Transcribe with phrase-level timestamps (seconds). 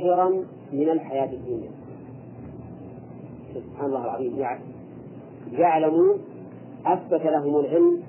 [0.00, 0.28] ظاهرا
[0.72, 1.70] من الحياة الدنيا.
[3.54, 4.38] سبحان الله العظيم.
[5.52, 6.18] يعلمون
[6.86, 8.02] أثبت لهم العلم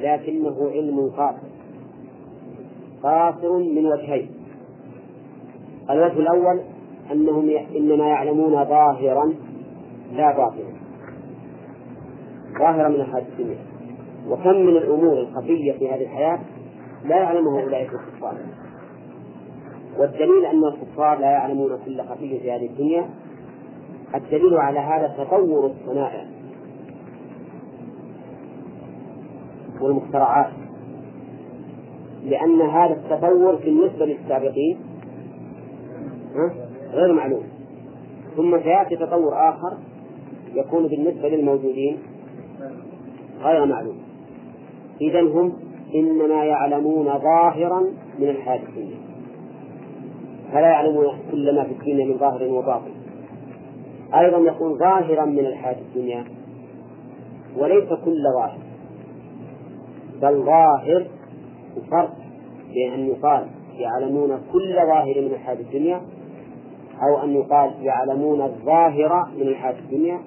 [0.00, 1.48] لكنه علم قاصر.
[3.02, 4.30] قاصر من وجهين.
[5.90, 6.60] الوجه الأول
[7.12, 9.34] أنهم إنما يعلمون ظاهرا
[10.12, 10.72] لا باطنا.
[12.58, 13.58] ظاهرا من الحياة الدنيا.
[14.28, 16.40] وكم من الأمور الخفية في هذه الحياة
[17.04, 18.61] لا يعلمها أولئك الكفار.
[19.98, 23.10] والدليل أن الكفار لا يعلمون كل خفية في هذه الدنيا
[24.14, 26.26] الدليل على هذا تطور الصنائع
[29.80, 30.50] والمخترعات
[32.24, 34.78] لأن هذا التطور بالنسبة للسابقين
[36.92, 37.42] غير معلوم.
[38.36, 39.76] ثم سيأتي تطور آخر
[40.54, 41.98] يكون بالنسبة للموجودين
[43.42, 43.98] غير معلوم.
[45.00, 45.52] إذا هم
[45.94, 47.80] إنما يعلمون ظاهرا
[48.18, 49.01] من الحياة الدنيا.
[50.52, 52.92] فلا يعلمون كل ما في الدنيا من ظاهر وباطن.
[54.14, 56.24] أيضا يكون ظاهرا من الحياة الدنيا
[57.56, 58.58] وليس كل ظاهر
[60.22, 61.06] بل ظاهر
[61.90, 62.12] فرق
[62.74, 63.46] بين أن يقال
[63.78, 66.00] يعلمون كل ظاهر من الحياة الدنيا
[67.02, 70.20] أو أن يقال يعلمون الظاهر من الحياة الدنيا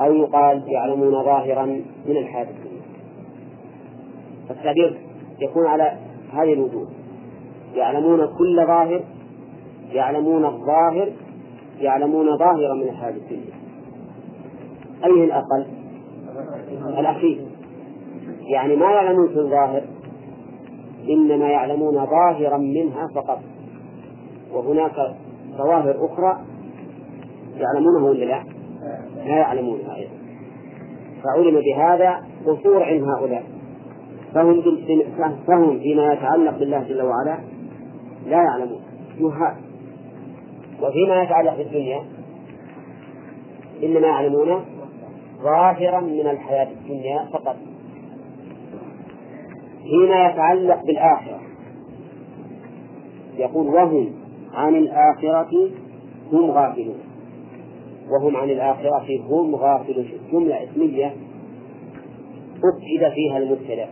[0.00, 1.64] أو يقال يعلمون ظاهرا
[2.06, 2.82] من الحياة الدنيا.
[4.48, 4.98] فالتعبير
[5.40, 5.96] يكون على
[6.32, 6.88] هذه الوجوه
[7.74, 9.04] يعلمون كل ظاهر
[9.92, 11.12] يعلمون الظاهر
[11.80, 13.56] يعلمون ظاهرا من الحياة الدنيا.
[15.04, 15.66] أيه الأقل؟
[16.98, 17.46] الأخير.
[18.52, 19.82] يعني ما يعلمون في الظاهر
[21.08, 23.38] إنما يعلمون ظاهرا منها فقط.
[24.52, 24.94] وهناك
[25.56, 26.38] ظواهر أخرى
[27.56, 28.44] يعلمونها ولا لا؟
[29.16, 30.16] لا يعلمونها أيضا.
[31.24, 33.44] فعلم بهذا قصور عند هؤلاء.
[34.34, 34.62] فهم
[35.46, 37.38] فهم فيما يتعلق بالله جل وعلا
[38.26, 38.80] لا يعلمون.
[39.18, 39.65] جهال
[40.82, 42.04] وفيما يتعلق بالدنيا
[43.82, 44.64] إنما يعلمون
[45.42, 47.56] ظاهرا من الحياة الدنيا فقط.
[49.82, 51.40] فيما يتعلق بالآخرة.
[53.36, 54.12] يقول وهم
[54.52, 55.70] عن الآخرة
[56.32, 56.98] هم غافلون.
[58.10, 60.08] وهم عن الآخرة هم غافلون.
[60.32, 61.16] جملة إسمية
[62.56, 63.88] أكد فيها المبتدأ.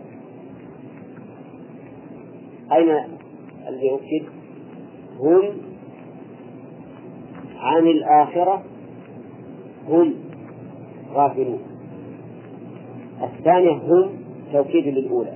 [2.71, 2.89] أين
[3.67, 4.25] الذي أكد
[5.19, 5.74] هم
[7.65, 8.63] عن الآخرة
[9.89, 10.13] هم
[11.13, 11.59] غافلون.
[13.23, 14.09] الثانية هم
[14.53, 15.33] توكيد للأولى.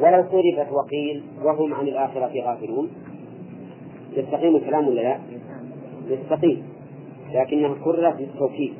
[0.00, 2.88] ولو صرفت وقيل وهم عن الآخرة غافلون.
[4.16, 5.18] يستقيم الكلام ولا لا؟
[6.08, 6.62] يستقيم.
[7.32, 8.74] لكنها كررت للتوكيد.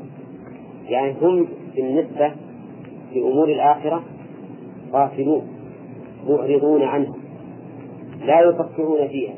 [0.88, 2.32] يعني هم بالنسبة
[3.14, 4.02] لأمور الآخرة
[4.92, 5.48] غافلون
[6.28, 7.14] معرضون عنها.
[8.24, 9.34] لا يفكرون فيها.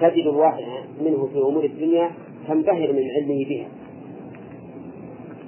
[0.00, 2.10] تجد الواحد منه في أمور الدنيا
[2.48, 3.68] تنبهر من علمه بها.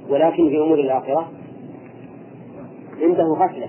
[0.08, 1.30] ولكن في أمور الآخرة
[3.00, 3.68] عنده غفلة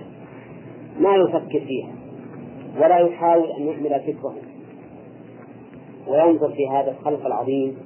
[1.00, 1.92] ما يفكر فيها
[2.80, 4.34] ولا يحاول أن يحمل فكره.
[6.08, 7.76] وينظر في هذا الخلق العظيم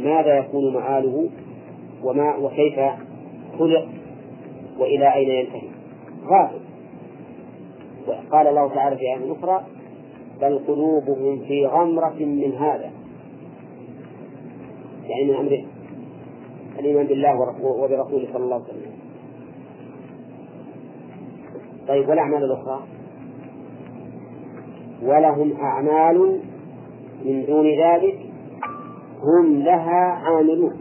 [0.00, 1.28] ماذا يكون مآله
[2.04, 2.80] وما وكيف
[3.58, 3.88] خلق
[4.78, 5.68] وإلى أين ينتهي.
[6.24, 6.58] غافل.
[8.32, 9.64] قال الله تعالى في آية أخرى
[10.40, 12.90] بل قلوبهم في غمرة من هذا.
[15.12, 15.64] يعني من أمر
[16.78, 18.92] الإيمان بالله وبرسوله صلى الله عليه وسلم.
[21.88, 22.82] طيب والأعمال الأخرى؟
[25.02, 26.40] ولهم أعمال
[27.24, 28.18] من دون ذلك
[29.22, 30.76] هم لها عاملون.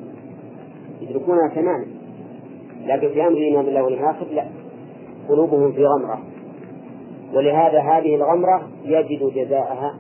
[1.02, 1.86] يدركونها تماما.
[2.86, 4.46] لكن في أمر الإيمان بالله والآخر لا.
[5.30, 6.22] قلوبهم في غمرة.
[7.34, 10.00] ولهذا هذه الغمرة يجد جزاءها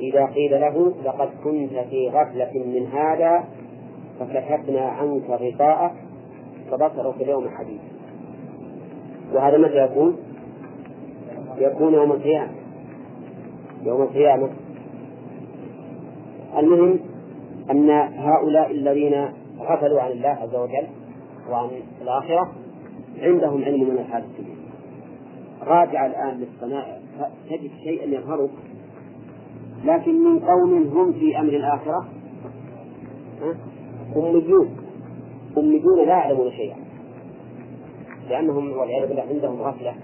[0.00, 3.44] إذا قيل له لقد كنت في غفلة من هذا
[4.20, 5.92] فكشفنا عنك غطاءك
[6.70, 7.80] فبصرك اليوم حديث
[9.32, 10.16] وهذا متى يكون؟
[11.58, 12.52] يكون يوم القيامة.
[13.82, 14.50] يوم القيامة.
[16.58, 16.98] المهم
[17.70, 19.28] أن هؤلاء الذين
[19.60, 20.86] غفلوا عن الله عز وجل
[21.50, 21.68] وعن
[22.02, 22.52] الآخرة
[23.22, 24.56] عندهم علم من الدنيا
[25.62, 26.98] راجع الآن للصنائع
[27.50, 28.50] تجد شيئا يظهرك؟
[29.86, 32.06] لكن من قوم هم في أمر الآخرة.
[34.16, 34.76] أميون
[35.58, 36.76] أميون لا يعلمون شيئا.
[38.28, 39.94] لأنهم والعياذ بالله عندهم غفلة.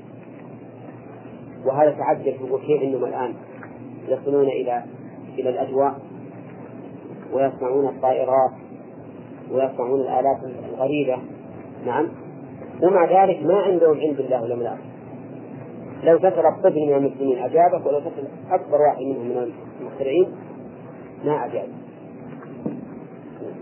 [1.67, 3.35] وهذا تعجب يقول كيف أنهم الآن.
[4.09, 4.83] يصلون إلى
[5.39, 6.01] إلى الأجواء.
[7.33, 8.51] ويصنعون الطائرات.
[9.53, 10.39] ويصنعون الآلات
[10.73, 11.19] الغريبة.
[11.87, 12.09] نعم.
[12.83, 14.77] ومع ذلك ما عندهم علم بالله ولا
[16.03, 19.53] لو تسأل الطفل من المسلمين أجابك ولو تسأل أكبر واحد منهم من
[19.83, 20.29] المخترعين
[21.25, 21.69] ما أجاز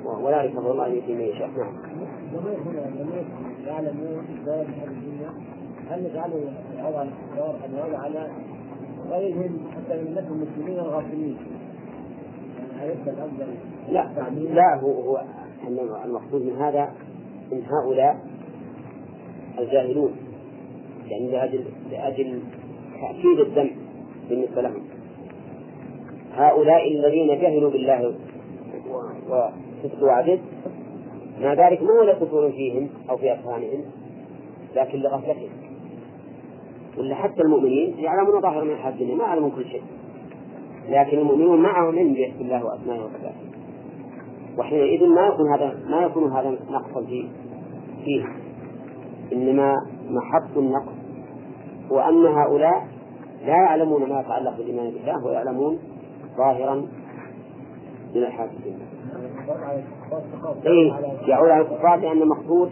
[0.05, 1.75] ولا يفضل الله يؤتي من يشاء نعم.
[3.67, 5.31] يعلمون هذه الدنيا
[5.91, 6.53] هل نجعله
[7.03, 8.31] ان يعود على
[9.11, 11.37] غيرهم حتى من المسلمين الغافلين؟
[13.89, 15.25] لا لا هو هو
[16.05, 16.93] المقصود من هذا
[17.53, 18.21] إن هؤلاء
[19.59, 20.13] الجاهلون
[21.07, 22.43] يعني لأجل لأجل
[23.01, 23.77] تأكيد الذنب
[24.29, 25.00] بالنسبة لهم
[26.33, 28.15] هؤلاء الذين جهلوا بالله
[29.29, 30.39] وصدق وعدل
[31.41, 33.85] مع ذلك ما هو لقصور فيهم أو في أفهامهم
[34.77, 35.49] لكن لغفلتهم.
[36.99, 39.83] ولا حتى المؤمنين يعلمون ظاهر من الحياة الدنيا ما يعلمون كل شيء.
[40.89, 43.35] لكن المؤمنون معهم علم باسم الله وأسمائه وصفاته.
[44.59, 47.29] وحينئذ ما يكون هذا ما يكون هذا نقصا فيه
[48.05, 48.25] فيه.
[49.33, 49.75] إنما
[50.11, 50.93] محط النقص
[51.93, 52.89] هو أن هؤلاء
[53.47, 55.79] لا يعلمون ما يتعلق بالإيمان بالله ويعلمون
[56.41, 56.75] ظاهرا
[58.15, 58.87] من الحياة الدنيا
[60.67, 60.93] إيه
[61.29, 62.71] يعود على الكفار لأن المقصود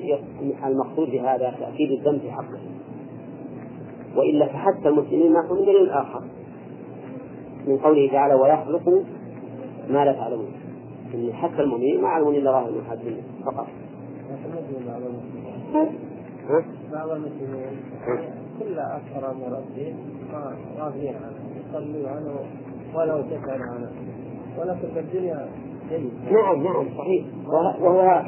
[0.65, 2.61] المقصود بهذا تأكيد الذنب في حقه.
[4.17, 6.23] وإلا فحتى المسلمين من دليل آخر
[7.67, 8.89] من قوله تعالى ويخلق
[9.91, 10.53] ما لا تعلمون.
[11.15, 13.67] إن حتى المؤمنين ما يعلمون إلا من الدنيا فقط.
[16.93, 17.81] بعض المسلمين
[18.59, 19.97] كل أكثر من ربهم
[20.79, 22.41] غافلين عنه يصلوا عنه
[22.95, 23.91] ولو تسأل عنه
[24.59, 25.49] ولكن في الدنيا
[26.33, 27.27] نعم نعم صحيح.
[27.47, 28.23] وهو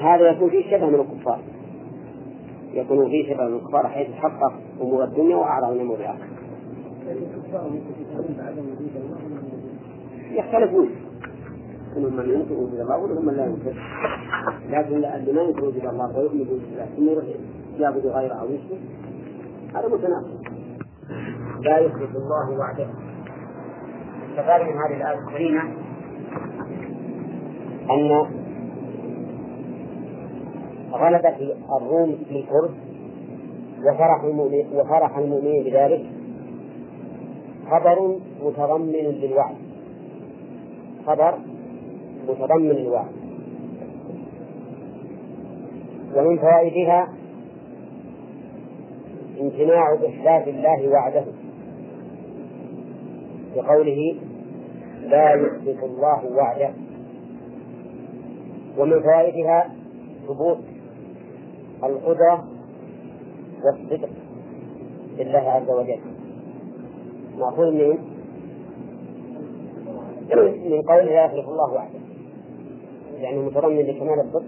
[0.00, 1.40] هذا يكون فيه شبه من الكفار.
[2.72, 6.28] يكون فيه شبه من الكفار حيث تحقق أمور الدنيا وأعراض من أمور الآخرة.
[10.30, 10.88] يختلفون.
[11.96, 13.74] منهم من ينكر وجود الله ومنهم من لا ينكر
[14.70, 16.86] لكن اللي ما ينكر وجود الله ويؤمن بوجود الله.
[16.96, 17.24] ثم يروح
[17.78, 18.80] يعبد غيره أو يشرك
[19.74, 20.38] هذا متناقض.
[21.60, 22.86] لا يخلف الله وعده.
[24.38, 25.62] كذلك من هذه الآية الكريمة
[27.90, 28.26] أن
[30.92, 32.74] غلبت الروم في الكرد
[33.84, 36.06] وفرح المؤمنين وفرح المؤمنين بذلك
[37.70, 39.56] خبر متضمن للوعد
[41.06, 41.38] خبر
[42.28, 43.12] متضمن للوعد
[46.14, 47.08] ومن فوائدها
[49.40, 51.24] امتناع إخلاف الله وعده.
[53.56, 54.27] بقوله
[55.08, 56.70] لا يخلف الله وعده
[58.78, 59.70] ومن فوائدها
[60.28, 60.58] ثبوت
[61.84, 62.44] القدرة
[63.64, 64.08] والصدق
[65.18, 66.00] لله عز وجل.
[67.38, 67.98] مأخوذ من
[70.70, 71.98] من قول لا يخلق الله وحده.
[73.18, 74.46] يعني متضمن لكمال الصدق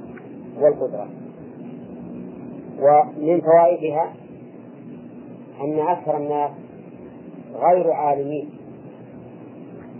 [0.60, 1.08] والقدرة.
[2.80, 4.12] ومن فوائدها
[5.60, 6.50] أن أكثر الناس
[7.54, 8.59] غير عالمين.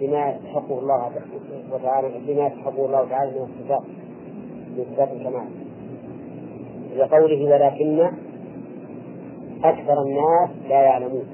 [0.00, 1.10] بما يستحقه الله
[1.72, 3.82] وتعالى بما يستحقه الله تعالى من الصفات
[4.76, 5.48] بإثبات الكمال.
[6.96, 8.10] لقوله ولكن
[9.64, 11.26] أكثر الناس لا يعلمون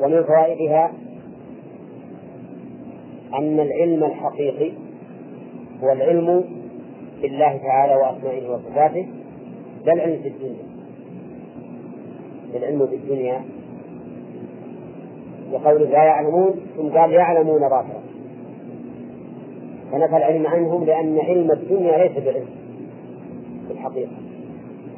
[0.00, 0.92] ومن فوائدها
[3.34, 4.72] أن العلم الحقيقي
[5.82, 6.44] هو العلم
[7.22, 9.08] بالله تعالى وأسمائه وصفاته
[9.84, 10.64] لا العلم في الدنيا.
[12.54, 12.96] العلم في
[15.52, 18.02] لقول لا يعلمون ثم قال يعلمون ظاهرا
[19.92, 22.46] فنفى العلم عنهم لأن علم الدنيا ليس بعلم.
[23.66, 24.10] في الحقيقة.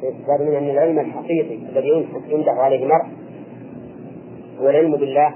[0.03, 3.05] يستفاد من أن العلم الحقيقي الذي ينده عليه المرء
[4.61, 5.33] هو العلم بالله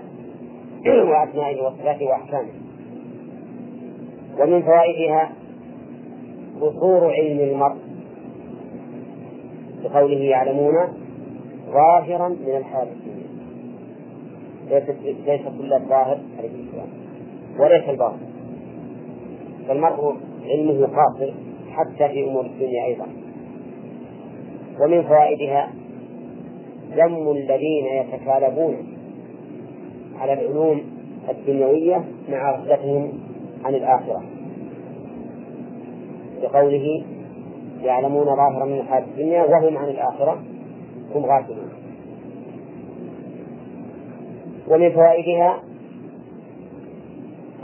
[1.10, 2.50] وأسمائه وصفاته وأحكامه.
[4.40, 5.32] ومن فوائدها
[6.62, 7.76] قصور علم المرء
[9.84, 10.74] بقوله يعلمون
[11.72, 12.88] ظاهرا من الحال
[14.70, 14.96] الدنيا
[15.26, 16.88] ليس كل الظاهر عليه السلام
[17.60, 18.20] وليس الباطن.
[19.68, 21.34] فالمرء علمه قاصر
[21.72, 23.08] حتى في أمور الدنيا أيضا.
[24.82, 25.72] ومن فوائدها
[26.92, 28.76] ذم الذين يتكالبون
[30.20, 30.82] على العلوم
[31.30, 33.14] الدنيوية مع غفلتهم
[33.66, 34.24] عن الآخرة.
[36.42, 37.04] بقوله
[37.84, 40.44] يعلمون ظاهرا من الحياة الدنيا وهم عن الآخرة
[41.16, 41.85] هم غافلون.
[44.68, 45.64] ومن فوائدها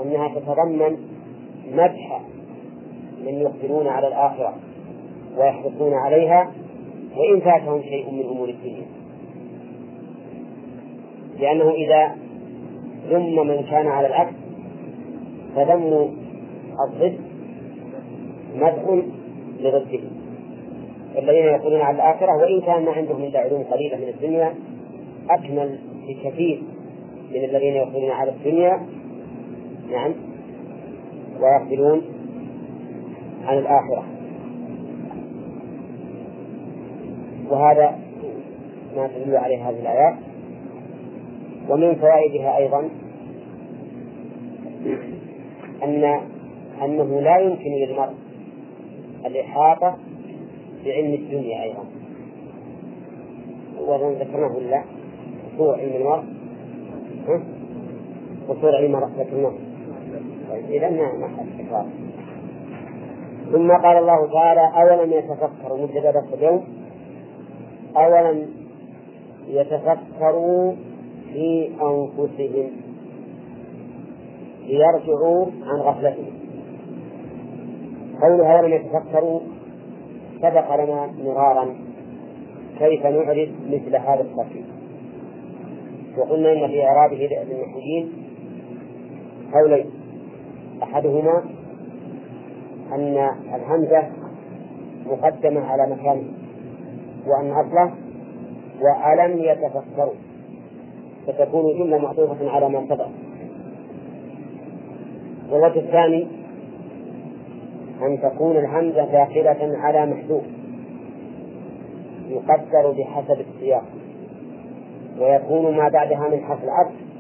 [0.01, 0.97] أنها تتضمن
[1.71, 2.21] مدح
[3.25, 4.55] من يقبلون على الآخرة
[5.37, 6.51] ويحرصون عليها
[7.17, 8.85] وإن فاتهم شيء من أمور الدنيا.
[11.39, 12.15] لأنه إذا
[13.09, 14.33] ذم من كان على العكس
[15.55, 16.09] فذم
[16.85, 17.19] الضد
[18.55, 19.03] مدح
[19.59, 19.99] لضده.
[21.17, 24.55] الذين يقولون على الآخرة وإن كان ما عندهم إلا علوم قليلة من الدنيا
[25.29, 26.61] أكمل بكثير.
[27.31, 28.87] من الذين يقبلون على الدنيا
[29.91, 30.13] نعم
[31.39, 32.01] ويقبلون
[33.45, 34.03] عن الآخرة.
[37.49, 37.99] وهذا
[38.95, 40.15] ما تدل عليه هذه الآيات.
[41.69, 42.89] ومن فوائدها أيضا
[45.83, 46.19] أن
[46.83, 48.13] أنه لا يمكن للمرء
[49.25, 49.97] الإحاطة
[50.85, 51.85] بعلم الدنيا أيضا.
[53.79, 54.83] وأظن ذكرناه ولا؟
[55.53, 56.40] قصور علم المرء.
[58.49, 59.53] قصور علم المرء ذكرناه
[60.49, 61.85] طيب إذا ما ما
[63.51, 66.63] ثم قال الله تعالى أولم يتفكروا مدة درس اليوم.
[67.97, 68.45] أولم
[69.47, 70.73] يتفكروا
[71.33, 72.71] في أنفسهم.
[74.67, 76.33] ليرجعوا عن غفلتهم.
[78.21, 79.39] قولها أولم يتفكروا
[80.41, 81.75] سبق لنا مرارا
[82.79, 84.65] كيف نعرف مثل هذا الترتيب
[86.17, 88.13] وقلنا إن في إعرابه للنحويين
[89.53, 89.85] قولين
[90.83, 91.43] أحدهما
[92.91, 94.09] أن الهمزة
[95.05, 96.23] مقدمة على مكانه
[97.27, 97.93] وأن أصله
[98.81, 100.13] وألم يتفكروا
[101.27, 103.07] فتكون جملة معطوفة على ما سبق.
[105.51, 106.27] والوجه الثاني
[108.01, 110.43] أن تكون الهمزة داخلة على محذوف
[112.29, 113.83] يقدر بحسب السياق.
[115.19, 117.11] ويكون ما بعدها من حرف العطف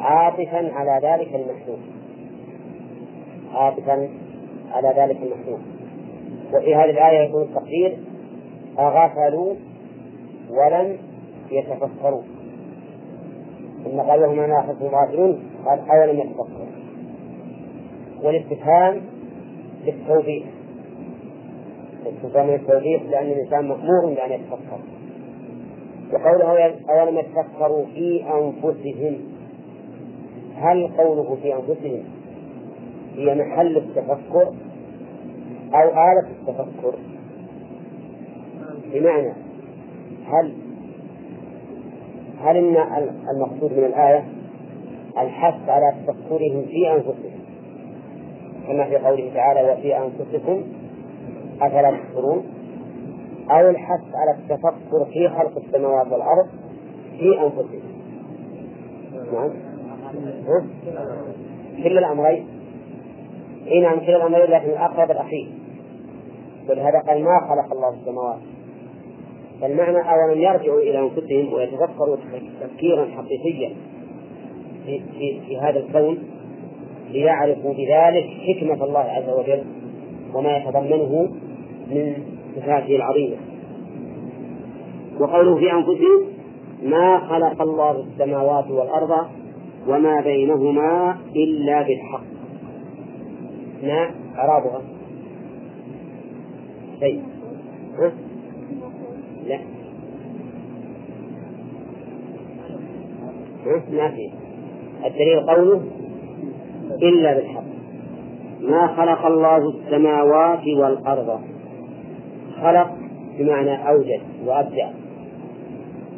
[0.00, 1.78] عاطفا على ذلك المحذوف.
[3.54, 4.08] عاطفا
[4.72, 5.60] على ذلك المحذوف.
[6.54, 7.98] وفي هذه الآية يكون التقدير
[8.78, 9.54] أغفلوا
[10.50, 10.96] ولم
[11.50, 12.22] يتفكروا.
[13.84, 16.66] ثم قال لهم أنا أخذت غافلون قال أولم يتفكروا.
[18.22, 19.00] والاستفهام
[19.84, 20.44] للتوبيخ.
[22.06, 24.97] استفهام للتوبيخ لأن الإنسان مأمور بأن يتفكر.
[26.12, 29.16] وقوله أولم يتفكروا في أنفسهم.
[30.56, 32.04] هل قوله في أنفسهم
[33.16, 34.52] هي محل التفكر
[35.74, 36.94] أو آلة التفكر؟
[38.92, 39.32] بمعنى
[40.26, 40.52] هل
[42.40, 42.76] هل إن
[43.34, 44.24] المقصود من الآية
[45.18, 47.38] الحث على تفكرهم في أنفسهم؟
[48.68, 50.62] كما في قوله تعالى وفي أنفسكم
[51.60, 52.44] أفلا تبصرون
[53.50, 56.48] أو الحث على التفكر في خلق السماوات والأرض
[57.18, 57.98] في أنفسهم.
[59.32, 59.50] نعم.
[61.84, 62.46] كل الأمرين
[63.66, 65.48] اي نعم كلا الامرين لكن الأقرب الأخير.
[66.68, 68.38] ولهذا قال ما خلق الله السماوات؟
[69.60, 72.16] فالمعنى أولا يرجعوا إلى أنفسهم ويتفكروا
[72.60, 73.70] تفكيرا حقيقيا
[74.86, 76.18] في, في, في هذا الكون
[77.10, 79.64] ليعرفوا بذلك حكمة الله عز وجل
[80.34, 81.28] وما يتضمنه
[81.90, 83.36] من صفاته العظيمة.
[85.20, 86.38] وقوله في أنفسهم
[86.82, 89.26] ما خلق الله السماوات والأرض
[89.88, 92.24] وما بينهما إلا بالحق.
[93.82, 94.82] ما؟ أعرابها
[97.00, 97.22] شيء
[99.46, 99.58] لا.
[103.92, 104.30] ما في.
[105.06, 105.82] الدليل قوله
[107.02, 107.64] إلا بالحق.
[108.60, 111.40] ما خلق الله السماوات والأرض
[112.62, 112.90] خلق
[113.38, 114.88] بمعنى أوجد وأبدع.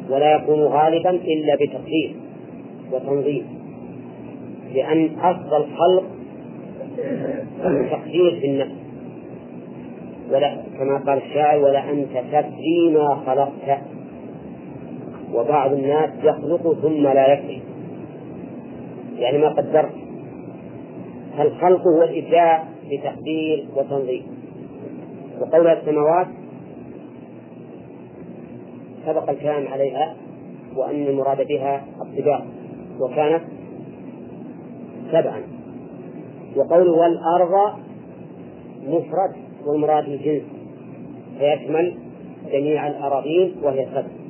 [0.09, 2.15] ولا يكون غالبا إلا بتقدير
[2.91, 3.45] وتنظيم
[4.73, 6.03] لأن أصل الخلق
[7.91, 8.71] تقدير في النفس.
[10.31, 13.81] ولا كما قال الشاعر ولا أنت تدري ما خلقت.
[15.33, 17.59] وبعض الناس يخلق ثم لا يكفي.
[19.17, 19.91] يعني ما قدرت.
[21.37, 24.40] فالخلق هو الإبداع بتقدير وتنظيم.
[25.41, 26.27] وقول السماوات
[29.05, 30.15] سبق الكلام عليها
[30.75, 32.45] وأن المراد بها الطباع
[32.99, 33.43] وكانت
[35.11, 35.41] سبعا.
[36.55, 37.73] وقول والأرض
[38.87, 40.43] مفرد والمراد الجنس
[41.39, 41.97] فيشمل
[42.51, 44.21] جميع الأراضين وهي سبع.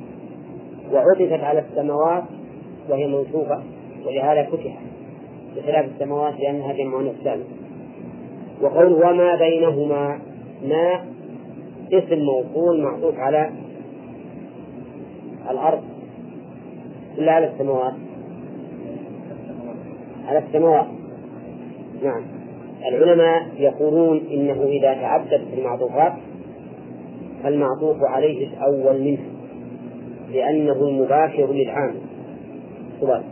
[0.92, 2.24] وعطفت على السماوات
[2.88, 3.62] وهي منصوبة
[4.06, 4.82] ولهذا فتحت
[5.56, 7.44] بخلاف السماوات لأنها جمع السالم
[8.62, 10.31] وقول وما بينهما
[10.62, 11.04] ما
[11.92, 13.50] اسم موصول معطوف على
[15.50, 15.82] الأرض
[17.18, 17.94] إلا على السماوات.
[20.26, 20.86] على السماوات.
[22.02, 22.22] نعم.
[22.88, 26.12] العلماء يقولون إنه إذا تعدد في المعطوفات
[27.42, 29.20] فالمعطوف عليه الأول منه
[30.32, 32.00] لأنه المباشر للعامل.
[33.00, 33.22] سؤال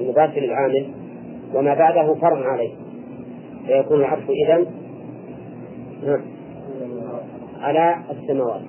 [0.00, 0.86] المباشر للعامل
[1.54, 2.70] وما بعده فرع عليه
[3.66, 4.66] فيكون العطف إذن.
[7.60, 8.62] على السماوات.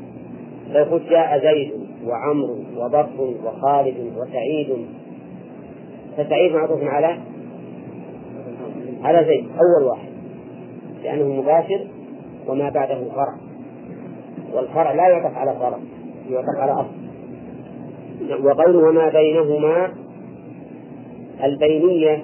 [0.71, 1.71] فيقول جاء زيد
[2.05, 4.85] وعمرو وبكر وخالد وسعيد.
[6.17, 7.17] فسعيد معطوف على
[9.03, 10.09] على زيد أول واحد
[11.03, 11.87] لأنه مباشر
[12.47, 13.35] وما بعده فرع.
[14.53, 15.79] والفرع لا يعطف على فرع
[16.29, 17.01] يعطف على أصل.
[18.45, 19.93] وقوله وما بينهما
[21.43, 22.23] البينية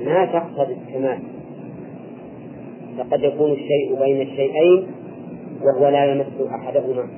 [0.00, 1.18] ما تقتضي الكمال.
[2.98, 4.86] فقد يكون الشيء بين الشيئين
[5.64, 7.08] وهو لا يمس أحدهما.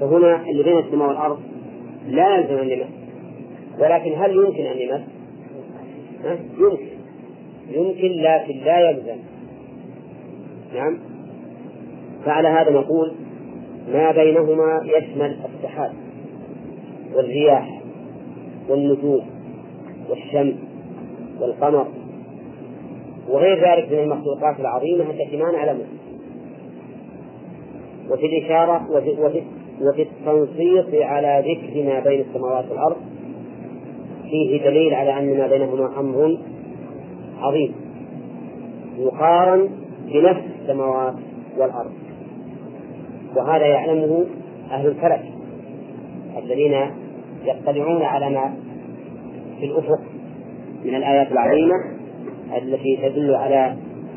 [0.00, 1.40] فهنا اللي بين السماء والأرض
[2.06, 2.88] لا يلزم أن يمس.
[3.78, 5.00] ولكن هل يمكن أن يمس؟
[6.58, 6.86] يمكن.
[7.70, 9.18] يمكن لكن لا يلزم.
[10.74, 10.98] نعم.
[12.24, 13.12] فعلى هذا نقول
[13.92, 15.92] ما بينهما يشمل السحاب
[17.14, 17.80] والرياح
[18.68, 19.26] والنجوم
[20.08, 20.54] والشمس
[21.40, 21.86] والقمر
[23.28, 25.86] وغير ذلك من المخلوقات العظيمة التي ما نعلمها.
[28.12, 29.42] وفي الإشارة وفي, وفي,
[29.80, 32.96] وفي التنصيص على ذكر ما بين السماوات والأرض.
[34.30, 36.38] فيه دليل على أن ما بينهما أمر
[37.40, 37.74] عظيم.
[38.98, 39.68] يقارن
[40.12, 41.14] بنفس السماوات
[41.58, 41.92] والأرض.
[43.36, 44.24] وهذا يعلمه
[44.70, 45.22] أهل الفلك
[46.44, 46.74] الذين
[47.44, 48.54] يطلعون على ما
[49.60, 50.00] في الأفق
[50.84, 51.74] من الآيات العظيمة
[52.56, 53.76] التي تدل على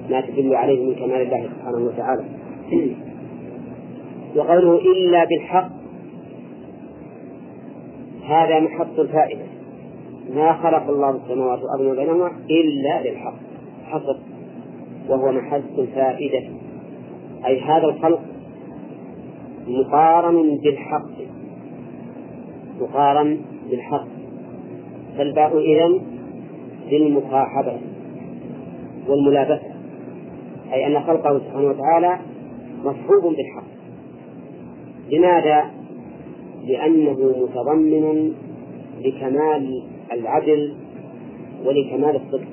[0.10, 2.26] ما تدل عليه من كمال الله سبحانه وتعالى.
[4.36, 5.70] وقوله إلا بالحق.
[8.26, 9.46] هذا محط الفائدة.
[10.36, 13.36] ما خلق الله السماوات والأرض وما بينهما إلا بالحق.
[13.86, 14.18] حصر.
[15.10, 16.50] وهو محط الفائدة.
[17.46, 18.22] أي هذا الخلق
[19.68, 21.12] مقارن بالحق.
[22.82, 23.38] مقارن
[23.70, 24.08] بالحق.
[25.18, 26.02] فالباء إذن
[26.92, 27.78] للمصاحبة
[29.08, 29.76] والملابسة.
[30.74, 32.20] أي أن خلقه سبحانه وتعالى
[32.84, 33.75] مصحوب بالحق.
[35.10, 35.72] لماذا؟
[36.64, 38.34] لأنه متضمن
[39.02, 40.76] لكمال العدل
[41.66, 42.48] ولكمال الصدق.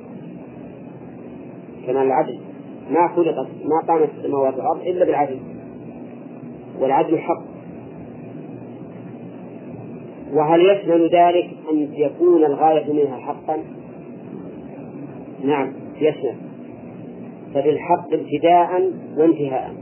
[1.86, 2.38] كمال العدل.
[2.90, 5.38] ما خلقت ما قامت السماوات والأرض إلا بالعدل.
[6.80, 7.42] والعدل حق.
[10.32, 13.58] وهل يشمل ذلك أن يكون الغاية منها حقا؟
[15.44, 16.34] نعم يشمل
[17.54, 19.81] فبالحق ابتداء وانتهاء.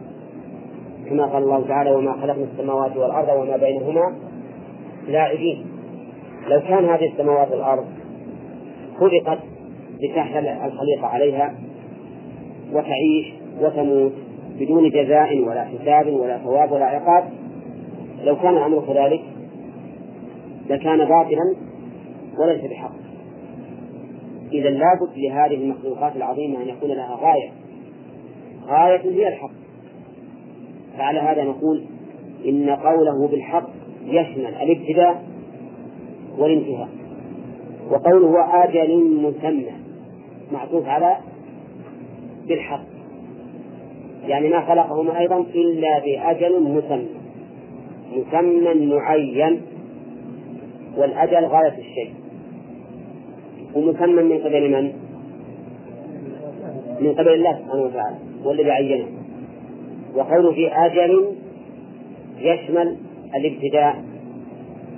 [1.10, 4.16] كما قال الله تعالى وما خلقنا السماوات والأرض وما بينهما
[5.08, 5.66] لاعبين.
[6.48, 7.86] لو كان هذه السماوات والأرض
[9.00, 9.38] خلقت
[10.00, 11.54] لتحمل الخليقة عليها
[12.72, 14.12] وتعيش وتموت
[14.60, 17.24] بدون جزاء ولا حساب ولا ثواب ولا عقاب
[18.24, 19.20] لو كان الأمر كذلك
[20.70, 21.54] لكان باطلا
[22.38, 22.92] وليس بحق.
[24.52, 27.50] إذا لابد لهذه المخلوقات العظيمة أن يكون لها غاية.
[28.66, 29.59] غاية هي الحق.
[31.00, 31.84] فعلى هذا نقول
[32.44, 33.68] إن قوله بالحق
[34.04, 35.24] يشمل الابتداء
[36.38, 36.88] والانتهاء.
[37.90, 39.72] وقوله أجل مسمى
[40.52, 41.16] معطوف على
[42.48, 42.84] بالحق.
[44.26, 47.08] يعني ما خلقهما أيضا إلا بأجل مسمى.
[48.16, 49.60] مسمى معين
[50.96, 52.14] والأجل غاية الشيء.
[53.74, 54.92] ومسمى من قبل من؟
[57.00, 59.19] من قبل الله سبحانه وتعالى والذي عينه.
[60.14, 61.34] وقوله في أجل
[62.38, 62.96] يشمل
[63.34, 64.04] الابتداء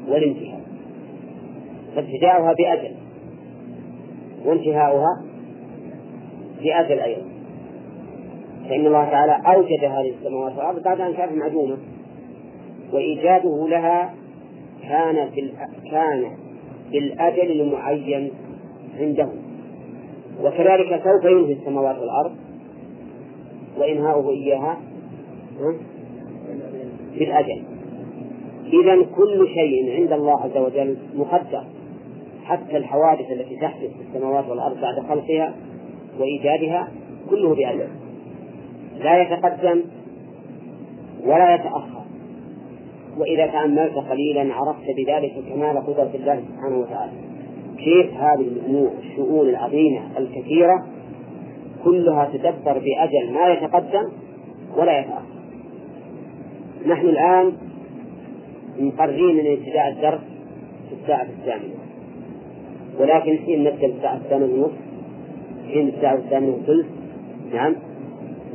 [0.09, 0.61] والانتهاء.
[1.95, 2.95] فابتداؤها بأجل
[4.45, 5.23] وانتهاؤها
[6.63, 7.23] بأجل أيضا.
[8.69, 11.77] فإن الله تعالى أوجد هذه السماوات والأرض بعد أن كانت معدومة.
[12.93, 14.15] وإيجاده لها
[14.83, 15.53] كان في
[15.91, 16.25] كان
[16.93, 18.31] بالأجل المعين
[19.01, 19.29] عنده.
[20.43, 22.37] وكذلك سوف ينهي السماوات والأرض
[23.79, 24.79] وإنهاؤه إياها
[27.19, 27.63] بالأجل.
[28.67, 31.65] إذا كل شيء عند الله عز وجل مقدر.
[32.45, 35.55] حتى الحوادث التي تحدث في السماوات والأرض بعد خلقها
[36.21, 36.89] وإيجادها
[37.31, 37.89] كله بأجل.
[38.99, 39.83] لا يتقدم
[41.27, 42.03] ولا يتأخر.
[43.19, 47.13] وإذا تأملت قليلا عرفت بذلك كمال قدرة الله سبحانه وتعالى.
[47.79, 50.87] كيف هذه الأمور الشؤون العظيمة الكثيرة
[51.85, 54.13] كلها تدبر بأجل ما يتقدم
[54.77, 55.32] ولا يتأخر.
[56.87, 57.53] نحن الآن
[58.79, 60.21] مقررين من ابتداء الدرس
[60.89, 61.75] في الساعة الثامنة.
[62.99, 64.77] ولكن حين نبدأ الساعة الثامنة ونصف
[65.73, 66.87] حين الساعة الثامنة وثلث
[67.55, 67.75] نعم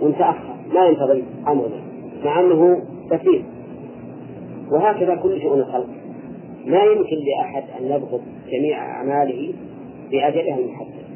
[0.02, 1.82] ونتأخر ما ينتظر أمرنا
[2.26, 3.44] مع أنه كثير.
[4.72, 5.88] وهكذا كل شؤون الخلق.
[6.66, 9.54] ما يمكن لأحد أن يضبط جميع أعماله
[10.12, 11.08] بأجلها المحدد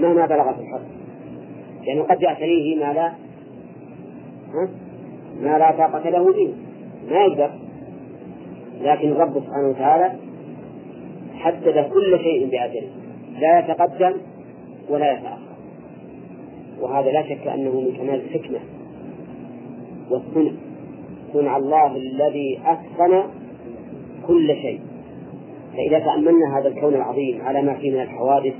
[0.00, 0.80] مهما بلغت الحق
[1.86, 3.12] لأنه قد يعتريه ما لا
[5.40, 6.54] ما لا طاقة له به
[7.10, 7.50] ما يقدر.
[8.80, 10.12] لكن الرب سبحانه وتعالى
[11.34, 12.88] حدد كل شيء بأجله
[13.40, 14.12] لا يتقدم
[14.88, 15.50] ولا يتأخر.
[16.80, 18.58] وهذا لا شك أنه من كمال الحكمة.
[20.10, 20.52] والصنع.
[21.32, 23.22] صنع الله الذي أتقن
[24.26, 24.80] كل شيء.
[25.76, 28.54] فإذا تأملنا هذا الكون العظيم على ما فيه من الحوادث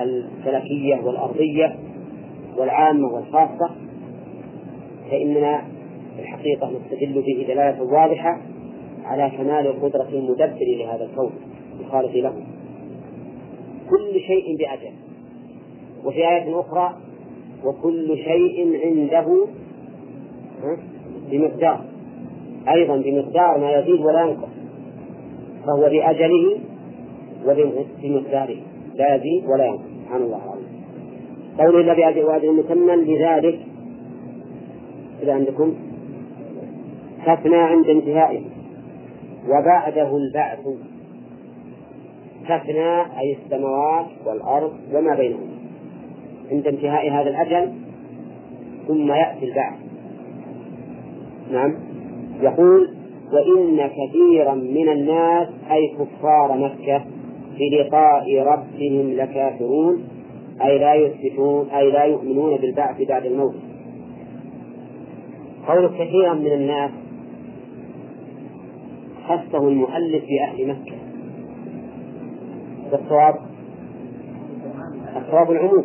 [0.00, 1.76] الفلكية والأرضية
[2.58, 3.70] والعامة والخاصة
[5.10, 5.64] فإننا
[6.16, 8.40] في الحقيقة نستدل به دلالة واضحة
[9.04, 11.32] على كمال قدرة المدبر لهذا الكون
[11.80, 12.34] الخالق له.
[13.90, 14.92] كل شيء بأجل.
[16.04, 16.94] وفي آية أخرى
[17.64, 19.46] وكل شيء عنده
[21.30, 21.84] بمقدار.
[22.68, 24.48] أيضا بمقدار ما يزيد ولا ينقص.
[25.66, 26.58] فهو بأجله
[27.46, 28.56] وبمقداره.
[28.94, 29.82] لا يزيد ولا ينقص.
[30.04, 30.72] سبحان الله العظيم.
[31.58, 33.71] قوله إلا بأجل وأجل مسمى لذلك
[35.22, 35.74] إذا عندكم
[37.26, 38.42] كفنا عند انتهائه
[39.48, 40.58] وبعده البعث.
[42.48, 45.52] كفنا أي السماوات والأرض وما بينهما
[46.50, 47.72] عند انتهاء هذا الأجل
[48.88, 49.78] ثم يأتي البعث.
[51.52, 51.74] نعم.
[52.40, 52.88] يقول
[53.32, 57.04] وإن كثيرا من الناس أي كفار مكة
[57.56, 60.04] في لقاء ربهم لكافرون
[60.64, 63.54] أي لا يثبتون أي لا يؤمنون بالبعث بعد الموت.
[65.68, 66.90] قول كثيرا من الناس
[69.28, 70.96] خصه المؤلف بأهل مكة.
[72.92, 73.34] والصواب
[75.16, 75.50] الصواب.
[75.50, 75.84] العموم.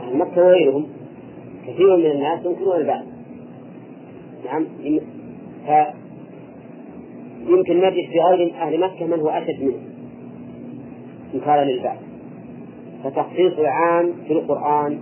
[0.00, 0.86] أهل مكة وغيرهم.
[1.66, 3.04] كثير من الناس ينكرون البعث
[4.44, 4.66] نعم
[7.48, 9.78] يمكن نجد في غير أهل مكة من هو أشد منه
[11.34, 11.98] إنكارا للبعث
[13.04, 14.98] فتخصيص العام في القرآن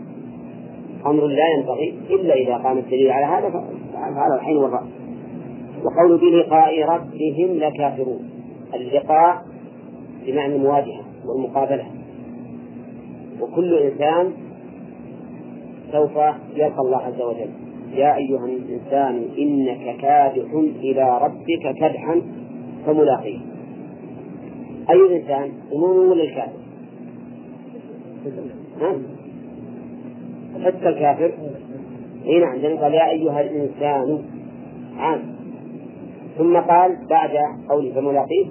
[1.06, 3.64] أمر لا ينبغي إلا إذا قام الدليل على هذا.
[4.14, 4.86] فعلى الحين والرأس.
[5.84, 8.30] وقول بلقاء ربهم لكافرون.
[8.74, 9.42] اللقاء
[10.26, 11.84] بمعنى المواجهة والمقابلة.
[13.40, 14.32] وكل إنسان
[15.92, 16.16] سوف
[16.54, 17.50] يلقى الله عز وجل.
[17.94, 20.50] يا أيها الإنسان إنك كادح
[20.82, 22.22] إلى ربك كدحا
[22.86, 23.38] فملاقيه.
[24.90, 26.58] أي إنسان؟ المؤمن ولا الكافر؟
[30.64, 31.32] حتى الكافر.
[32.26, 34.24] اي نعم قال يا أيها الإنسان.
[34.98, 35.22] عام.
[36.38, 37.30] ثم قال بعد
[37.68, 38.46] قوله فملاقيه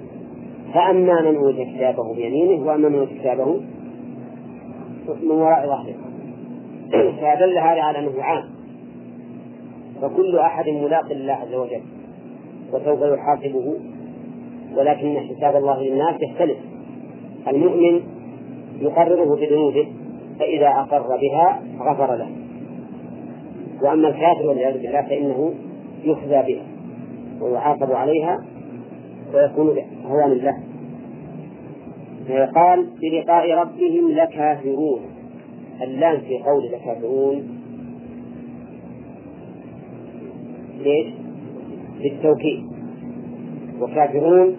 [0.74, 3.60] فأما من أوتي كتابه بيمينه وأما من أوتي كتابه
[5.22, 5.94] من وراء ظهره.
[7.20, 8.44] فدل هذا على أنه عام.
[10.02, 11.82] فكل أحد ملاق لله عز وجل
[12.72, 13.74] وسوف يحاسبه
[14.76, 16.58] ولكن حساب الله للناس يختلف.
[17.48, 18.00] المؤمن
[18.80, 19.92] يقرره بذنوبه
[20.38, 22.45] فإذا أقر بها غفر له.
[23.82, 25.54] وأما الكافر والعياذ بالله فإنه
[26.04, 26.66] يخزى بها
[27.40, 28.44] ويعاقب عليها
[29.34, 30.56] ويكون هوانا له.
[32.54, 35.00] قال بلقاء ربهم لكافرون.
[35.82, 37.42] اللام في قول لكافرون.
[40.78, 41.06] ليش؟
[42.00, 42.66] للتوكيد.
[43.80, 44.56] وكافرون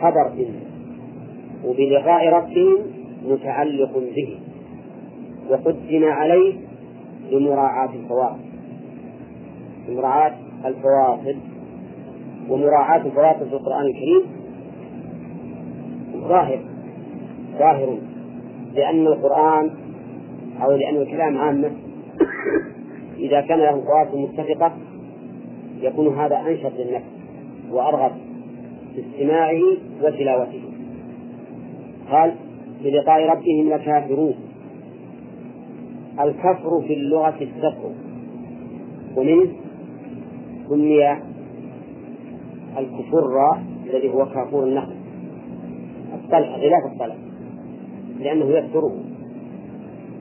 [0.00, 0.54] خبر إن
[1.64, 2.78] وبلقاء ربهم
[3.26, 4.38] متعلق به.
[5.50, 6.54] وقدم عليه
[7.32, 8.45] لمراعاة الفواصل
[9.88, 11.36] لمراعاة الفواصل
[12.48, 14.22] ومراعاة الفواصل في القرآن الكريم
[16.28, 16.60] ظاهر
[17.58, 17.98] ظاهر.
[18.74, 19.70] لأن القرآن
[20.62, 21.70] أو لأن الكلام عامة
[23.18, 24.72] إذا كان له فواصل متفقة
[25.80, 27.06] يكون هذا أنشط للنفس
[27.70, 28.12] وأرغب
[28.94, 29.62] في استماعه
[30.02, 30.62] وتلاوته.
[32.10, 32.34] قال
[32.84, 34.34] بلقاء ربهم لكافرون.
[36.20, 37.90] الكفر في اللغة الكفر
[39.16, 39.48] ومنه
[40.68, 41.12] سمي
[42.78, 44.96] الكفر الذي هو كافور النخل
[46.14, 47.16] الطلح غلاف الطلح
[48.20, 48.96] لأنه يكثره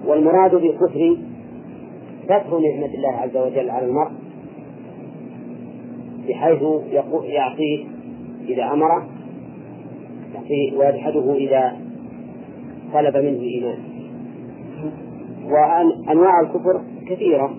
[0.07, 1.17] والمراد بالكفر
[2.23, 4.11] كفر نعمة الله عز وجل على المرء
[6.27, 6.61] بحيث
[7.23, 7.85] يعطيه
[8.47, 9.07] إذا أمره
[10.77, 11.77] ويجحده إذا
[12.93, 13.77] طلب منه الإيمان
[15.45, 17.55] وأنواع الكفر كثيرة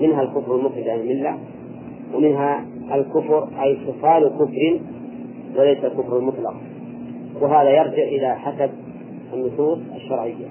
[0.00, 1.38] منها الكفر المخرج عن الملة
[2.16, 4.80] ومنها الكفر أي خصال كفر
[5.56, 6.54] وليس الكفر المطلق.
[7.40, 8.70] وهذا يرجع إلى حسب
[9.34, 10.46] النصوص الشرعية.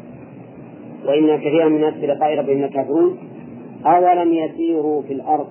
[1.06, 3.18] وإن كثيرا من الناس بلقاء ربهم كافرون
[3.86, 5.48] أولم يسيروا في الأرض؟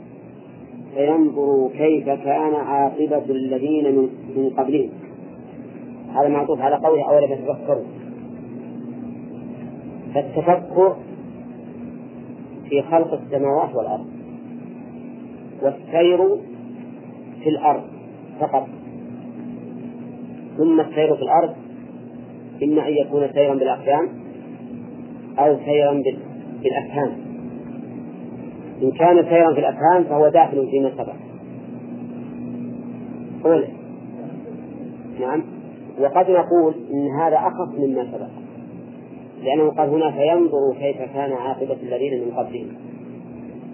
[0.94, 3.94] فينظروا كيف كان عاقبة الذين
[4.37, 4.90] من قبلهم.
[6.14, 7.85] هذا معطوف على قوله أولم يتفكروا.
[10.14, 10.96] فالتفكر
[12.68, 14.12] في خلق السماوات والأرض.
[15.62, 16.18] والسير
[17.42, 17.83] في الأرض
[18.40, 18.68] فقط.
[20.57, 21.55] ثم السير في الأرض
[22.62, 24.09] إما أن يكون سيرا بالأقدام
[25.38, 26.03] أو سيرا
[26.62, 27.12] بالأفهام.
[28.83, 31.14] إن كان سيرا في الأفهام فهو داخل فيما سبق.
[33.44, 33.64] قول
[35.20, 35.42] نعم.
[36.01, 38.29] وقد نقول إن هذا أخف مما سبق.
[39.42, 42.68] لأنه قال هنا فينظر كيف كان عاقبة الذين من قبلهم.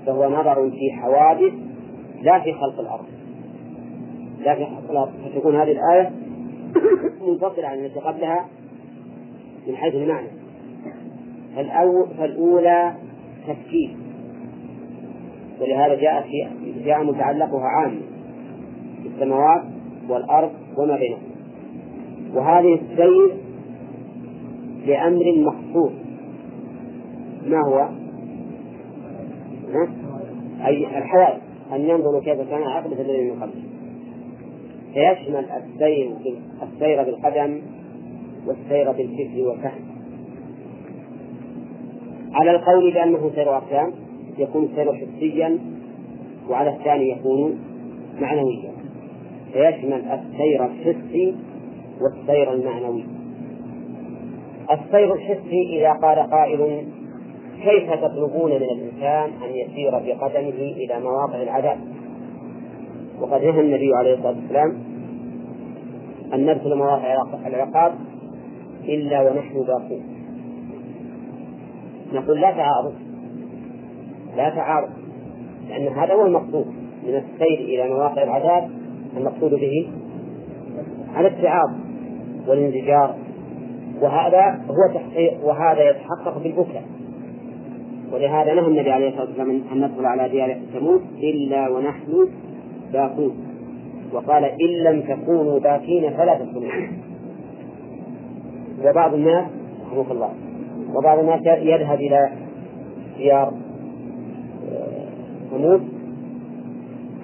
[0.06, 1.67] فهو نظر في حوادث
[2.22, 3.04] لا في خلق الأرض.
[4.44, 5.10] لا في خلق الأرض.
[5.24, 6.12] فتكون هذه الآية
[7.28, 8.46] منفصلة عن التي قبلها
[9.66, 10.28] من حيث المعنى.
[12.18, 12.94] فالأولى
[13.48, 13.96] تفكيك
[15.60, 16.48] ولهذا جاء في
[16.84, 18.00] جاء متعلقها عام.
[19.04, 19.62] السماوات
[20.08, 21.22] والأرض وما بينهما
[22.34, 23.36] وهذه السير
[24.86, 25.92] لأمر مخصوص.
[27.46, 27.88] ما هو؟
[30.66, 31.47] أي الحوادث.
[31.72, 33.62] أن ينظروا كيف كان عقبة الذين من قبل
[34.94, 36.10] فيشمل السير
[36.62, 37.60] السير بالقدم
[38.46, 39.84] والسير بالفكر والفهم.
[42.32, 43.92] على القول بأنه سير أقسام
[44.38, 45.58] يكون السير حسيا
[46.48, 47.58] وعلى الثاني يكون
[48.20, 48.72] معنويا.
[49.52, 51.34] فيشمل السير الحسي
[52.00, 53.04] والسير المعنوي.
[54.70, 56.84] السير الحسي إذا قال قائل
[57.62, 61.78] كيف تطلبون من الإنسان أن يسير بقدمه إلى مواقع العذاب؟
[63.20, 64.78] وقد نهى النبي عليه الصلاة والسلام
[66.34, 67.14] أن ندخل مواقع
[67.46, 67.94] العقاب
[68.84, 70.18] إلا ونحن باقون
[72.12, 72.94] نقول لا تعارض.
[74.36, 74.90] لا تعارض.
[75.68, 76.66] لأن هذا هو المقصود
[77.06, 78.70] من السير إلى مواقع العذاب.
[79.16, 79.90] المقصود به
[81.14, 81.70] على التعاض
[82.48, 83.14] والانزجار.
[84.00, 86.84] وهذا هو تحقيق وهذا يتحقق بالبكاء.
[88.12, 92.28] ولهذا نهى النبي عليه الصلاة والسلام ان ندخل على ديار ثمود إلا ونحن
[92.92, 93.36] باكون
[94.12, 96.70] وقال إن لم تكونوا باكين فلا تدخلوا.
[98.84, 99.44] وبعض الناس
[99.90, 100.30] رحمه الله
[100.94, 102.30] وبعض الناس يذهب إلى
[103.18, 103.52] ديار
[105.50, 105.88] ثمود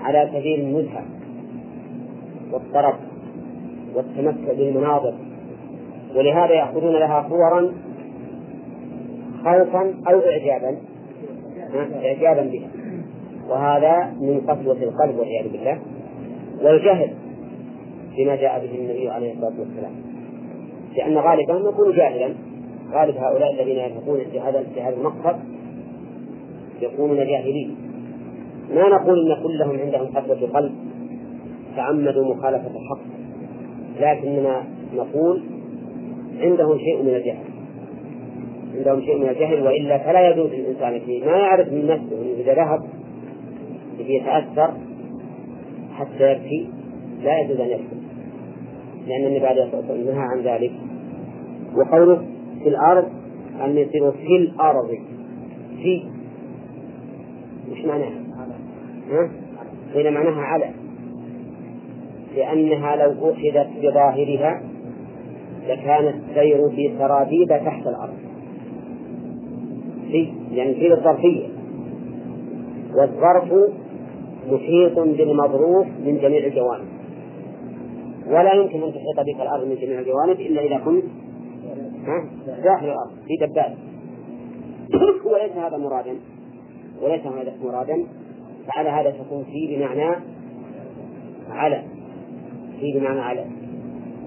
[0.02, 1.02] على سبيل النزهه
[2.52, 2.94] والطرب
[3.94, 5.14] والتمتع بالمناظر.
[6.16, 7.72] ولهذا يأخذون لها صورا
[9.44, 10.76] خوفا أو إعجابا.
[12.04, 12.68] إعجابا بها.
[13.48, 15.78] وهذا من قسوة القلب والعياذ بالله.
[16.62, 17.10] والجهل
[18.16, 19.92] بما جاء به النبي عليه الصلاة والسلام.
[20.96, 22.34] لأن غالبا يكون جاهلا.
[22.92, 25.36] غالب هؤلاء الذين يذهبون في هذا في هذا المقصد
[26.80, 27.76] يكونون جاهلين.
[28.70, 30.74] ما نقول إن كلهم عندهم قسوة قلب
[31.76, 33.04] تعمدوا مخالفة الحق.
[34.00, 34.64] لكننا
[34.96, 35.42] نقول
[36.40, 37.53] عندهم شيء من الجهل.
[38.76, 41.24] عندهم شيء من الجهل وإلا فلا يجوز للانسان فيه.
[41.24, 42.80] ما يعرف من نفسه انه إذا ذهب
[43.98, 44.74] يتأثر
[45.94, 46.68] حتى يبكي
[47.22, 47.96] لا يجوز أن يبكي
[49.06, 50.72] لأن النبي عليه الصلاة والسلام نهى عن ذلك.
[51.76, 52.26] وقوله
[52.62, 53.08] في الأرض
[53.64, 54.98] أن يصير في الأرض.
[55.82, 56.04] في.
[57.72, 58.24] وش معناها؟
[59.10, 59.30] ها؟
[59.94, 60.70] قيل معناها على.
[62.36, 64.62] لأنها لو أخذت بظاهرها
[65.68, 68.23] لكان السير في سراديب تحت الأرض.
[70.54, 71.48] يعني في الظرفية.
[72.94, 73.72] والظرف
[74.50, 76.88] محيط بالمظروف من جميع الجوانب.
[78.26, 81.04] ولا يمكن أن تحيط بك الأرض من جميع الجوانب إلا إذا كنت
[82.64, 83.76] داخل الأرض في دبابة.
[85.32, 86.16] وليس هذا مرادا.
[87.02, 88.04] وليس هذا مرادا.
[88.66, 90.16] فعلى هذا تكون في بمعنى
[91.50, 91.82] على.
[92.80, 93.44] في بمعنى على.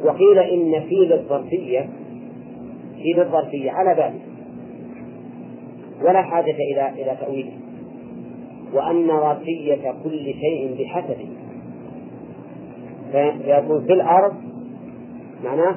[0.04, 1.90] وقيل إن في للظرفية
[2.96, 4.27] في للظرفية على ذلك
[6.02, 7.52] ولا حاجة إلى إلى تأويله.
[8.74, 11.28] وأن ظرفية كل شيء بحسبه.
[13.12, 14.34] فيكون في الأرض
[15.44, 15.72] معناه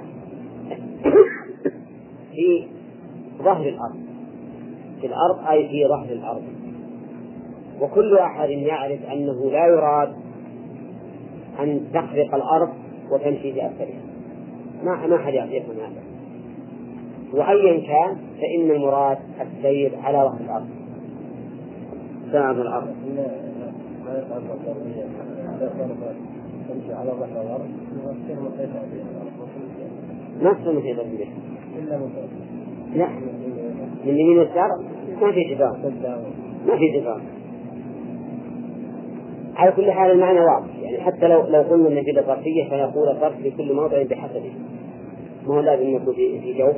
[2.35, 2.67] في
[3.43, 4.01] ظهر الأرض.
[5.01, 6.43] في الأرض أي في ظهر الأرض.
[7.81, 10.13] وكل أحد يعرف أنه لا يراد
[11.61, 12.69] أن تخرق الأرض
[13.11, 14.01] وتمشي بأسفلها.
[14.85, 16.10] ما ما حد يفهم هذا.
[17.35, 20.69] وأيا كان فإن المراد السير على ظهر الأرض.
[22.33, 22.95] ساعة الأرض.
[30.43, 31.29] نفس المحيط به
[32.95, 33.09] لا.
[34.05, 34.69] من يمين واليسار
[35.21, 35.93] ما في شفاء
[36.67, 37.21] ما في شفاء
[39.57, 40.79] على كل حال المعنى واضح.
[40.83, 44.53] يعني حتى لو لو قلنا إن في ظرفيه فيقول الظرف في كل موضع بحسبه.
[45.47, 46.77] ما هو لازم يكون في في جوف.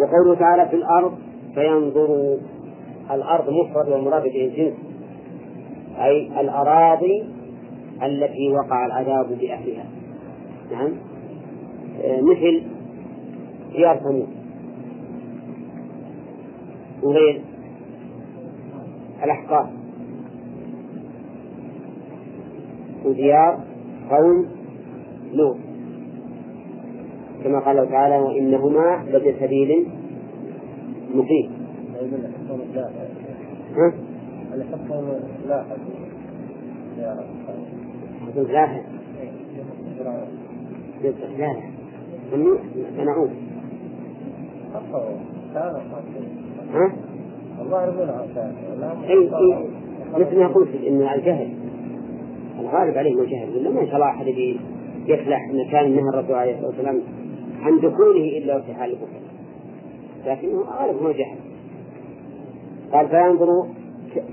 [0.00, 1.18] وقوله تعالى في الأرض
[1.54, 2.36] فينظروا
[3.10, 4.74] الأرض مفرد والمراد به الجنس
[5.98, 7.24] أي الأراضي
[8.02, 9.86] التي وقع العذاب بأهلها.
[10.72, 10.92] نعم.
[12.02, 12.62] آه، مثل
[13.72, 14.28] ديار ثمود.
[17.02, 17.42] وغير
[19.24, 19.66] الأحقاف
[23.04, 23.60] وديار
[24.10, 24.46] قوم
[25.32, 25.56] لوط
[27.44, 29.04] كما قال تعالى وإنهما
[31.14, 31.50] مقيم.
[42.96, 43.30] سنعود
[46.72, 46.92] ها؟
[47.60, 47.88] الظاهر
[49.08, 49.68] اي اي
[50.14, 51.48] مثل ما قلت إن الجهل
[52.60, 54.26] الغالب عليه الجهل ولا ما شاء الله أحد
[55.06, 57.23] يخلع مكان نهى الرسول عليه الصلاة والسلام
[57.64, 59.24] عن دخوله إلا وفي حال الكفر
[60.26, 61.38] لكنه غالب هو جهل.
[62.92, 63.66] قال فينظروا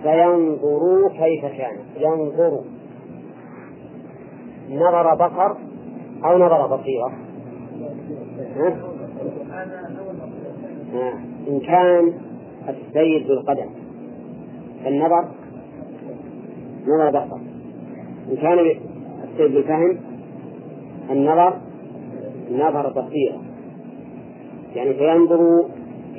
[0.03, 1.75] فينظروا كيف كان.
[1.97, 2.63] ينظروا.
[4.69, 5.55] نظر بصر
[6.25, 7.11] أو نظر بصيرة؟
[11.47, 12.13] إن كان
[12.69, 13.69] السيد بالقدم
[14.83, 15.25] فالنظر
[16.87, 17.37] نظر بصر.
[18.31, 18.59] إن كان
[19.23, 19.97] السيد بالفهم
[21.11, 21.70] النظر
[22.57, 23.41] نظر بصيرة
[24.75, 25.65] يعني فينظر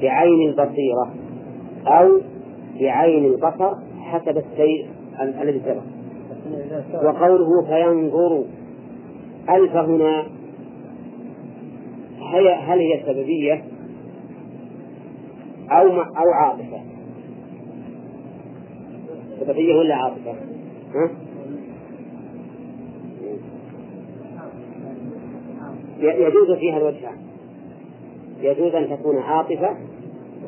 [0.03, 1.15] بعين البصيرة
[1.87, 2.21] أو
[2.81, 4.91] بعين البصر حسب السير
[5.43, 5.83] الذي سبق
[7.05, 8.45] وقوله فينظر
[9.51, 10.27] ألف هنا
[12.33, 13.65] هل هي سببية
[15.71, 16.81] أو أو عاطفة
[19.41, 20.33] سببية ولا عاطفة؟
[20.95, 21.11] ها؟
[26.03, 27.17] يجوز فيها الوجهان
[28.43, 29.77] يجوز أن تكون عاطفة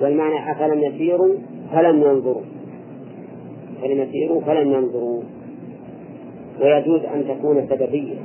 [0.00, 1.36] والمعنى أفلم يسيروا
[1.72, 2.42] فلم ينظروا.
[3.82, 5.22] فلم يسيروا فلم ينظروا.
[6.60, 8.16] ويجوز أن تكون سببية.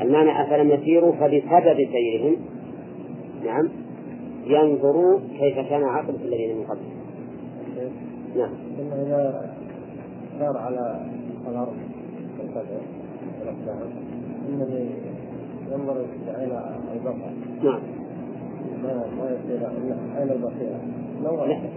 [0.00, 2.36] المعنى أفلم يسيروا فبسبب سيرهم.
[3.44, 3.68] نعم.
[4.46, 6.96] ينظروا كيف كان عاقبة الذين من قبلهم
[8.36, 8.52] نعم.
[8.78, 9.50] إذا
[10.38, 11.06] سار على
[11.48, 11.74] الأرض
[14.48, 15.05] إنه
[15.72, 15.96] ينظر
[16.28, 17.30] إلى البصر.
[17.62, 17.80] نعم.
[18.82, 19.68] ما ما يصير
[20.16, 20.80] عين البصيرة.
[21.24, 21.30] لو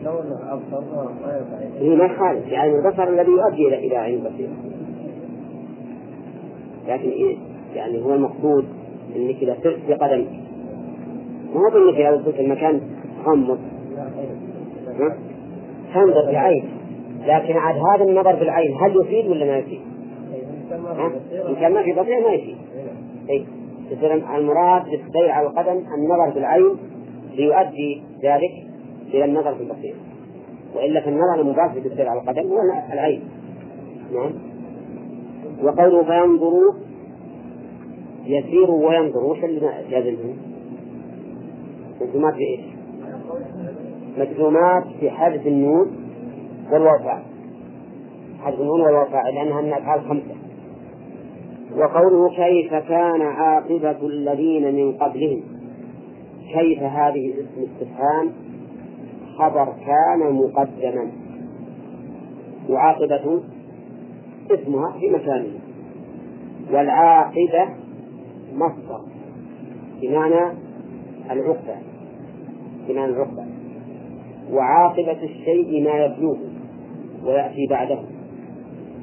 [0.03, 0.81] لو أنه أبصر
[1.25, 2.47] ما ينفع هي ما خالف.
[2.47, 4.53] يعني البصر الذي يؤدي إلى إلى عين البصيرة.
[6.87, 7.37] لكن إيه؟
[7.75, 8.65] يعني هو المقصود
[9.15, 10.27] إنك إذا سرت بقدمك
[11.53, 12.81] ما هو بإنك لو كنت المكان
[13.25, 13.59] غمض
[15.93, 16.69] تنظر بالعين
[17.25, 19.79] لكن عاد هذا النظر بالعين هل يفيد ولا ما يفيد؟
[21.49, 22.57] إن كان ما في بصيرة ما يفيد.
[23.91, 26.77] يصير المراد بالسير على القدم النظر بالعين
[27.35, 28.51] ليؤدي ذلك
[29.13, 29.97] إلى النظر في البصيرة
[30.75, 32.59] وإلا في النظر المباشر بالسير على القدم هو
[32.93, 33.21] العين.
[34.13, 34.31] نعم.
[35.63, 36.73] وقوله فينظروا
[38.25, 40.37] يسيروا وينظروا وش اللي لازمهم؟
[42.01, 42.59] مجزومات إيش؟
[44.17, 45.91] مجزومات في حذف النون
[46.71, 47.19] والواو
[48.43, 50.38] حذف النون والواو لأنها من الأفعال خمسة.
[51.79, 55.41] وقوله كيف كان عاقبة الذين من قبلهم؟
[56.53, 58.31] كيف هذه اسم استفهام؟
[59.37, 61.11] خبر كان مقدما.
[62.69, 63.41] وعاقبة
[64.51, 65.59] اسمها في مكانه.
[66.71, 67.69] والعاقبة
[68.53, 69.01] مصدر
[70.01, 70.57] بمعنى
[71.31, 71.75] العقبة
[72.87, 73.45] بمعنى العقبة.
[74.51, 76.37] وعاقبة الشيء ما يبلوه
[77.25, 77.99] ويأتي بعده.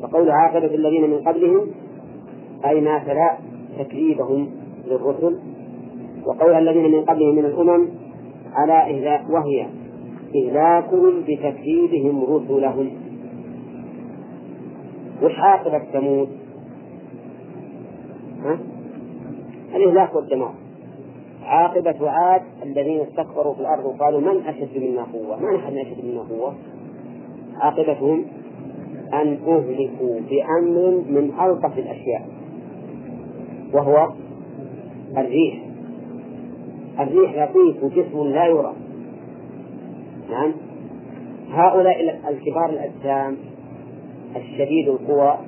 [0.03, 1.86] فقول عاقبة الذين من قبلهم
[2.69, 3.39] أي ما تلا
[3.79, 4.51] تكذيبهم
[4.87, 5.39] للرسل
[6.27, 7.89] وقول الذين من قبلهم من الأمم
[8.53, 9.67] على إهلاك وهي
[10.37, 12.91] إهلاكهم بتكذيبهم رسلهم
[15.23, 16.29] وش عاقبة ثمود؟
[18.45, 18.59] ها؟
[19.75, 20.55] الإهلاك والدمار
[21.45, 26.21] عاقبة عاد الذين استكبروا في الأرض وقالوا من أشد منا قوة؟ ما نحن أشد منا
[26.21, 26.55] قوة؟
[27.61, 28.25] عاقبتهم
[29.15, 32.36] أن أهلكوا بأمر من ألطف الأشياء
[33.77, 34.09] وهو
[35.17, 35.63] الريح.
[37.01, 38.75] الريح لطيف جسم لا يرى.
[40.31, 40.53] نعم.
[41.51, 43.37] هؤلاء الكبار الأجسام
[44.37, 45.39] الشديد القوى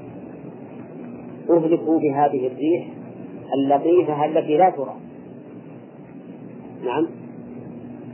[1.50, 2.86] أهلكوا بهذه الريح
[3.54, 4.94] اللطيفة التي لا ترى.
[6.84, 7.06] نعم.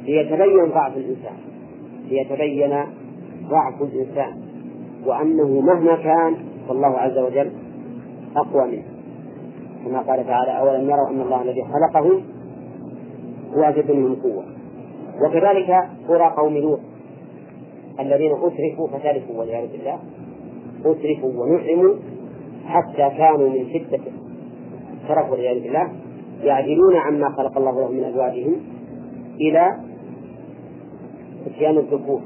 [0.04, 1.36] ليتبين ضعف الإنسان.
[2.10, 2.84] ليتبين
[3.48, 4.42] ضعف الإنسان.
[5.06, 6.36] وأنه مهما كان
[6.68, 7.52] فالله عز وجل
[8.36, 8.93] أقوى منه.
[9.84, 12.22] كما قال تعالى أولم يروا أن الله الذي خلقهم
[13.54, 14.44] هو أشد منهم قوة.
[15.22, 15.70] وكذلك
[16.08, 16.80] قرى قوم لوط
[18.00, 19.98] الذين أسرفوا فتلفوا والعياذ بالله
[20.80, 21.94] أسرفوا ونعموا
[22.66, 24.00] حتى كانوا من شدة
[25.02, 25.92] الترف والعياذ بالله
[26.42, 28.56] يعدلون عما خلق الله لهم من أزواجهم
[29.40, 29.80] إلى
[31.46, 32.20] إتيان الذكور.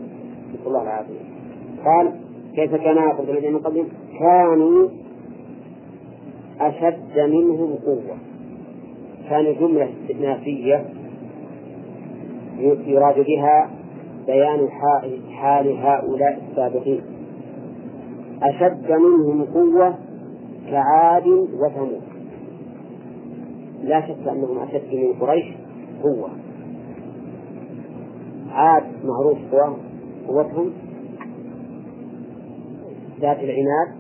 [0.55, 1.21] نسأل الله العافية.
[1.85, 2.13] قال
[2.55, 3.89] كيف كان عاقبة الذين من قبلهم؟
[4.19, 4.89] كانوا
[6.61, 8.17] أشد منهم قوة.
[9.31, 10.85] كان جملة استئنافية
[12.87, 13.71] يراد بها
[14.27, 14.69] بيان
[15.31, 17.01] حال هؤلاء السابقين.
[18.43, 19.95] أشد منهم قوة
[20.71, 22.03] كعاد وثمود.
[23.83, 25.45] لا شك أنهم أشد من قريش
[26.03, 26.31] قوة.
[28.51, 29.39] عاد معروف
[30.29, 30.73] قوتهم.
[33.21, 33.98] ذات العناد.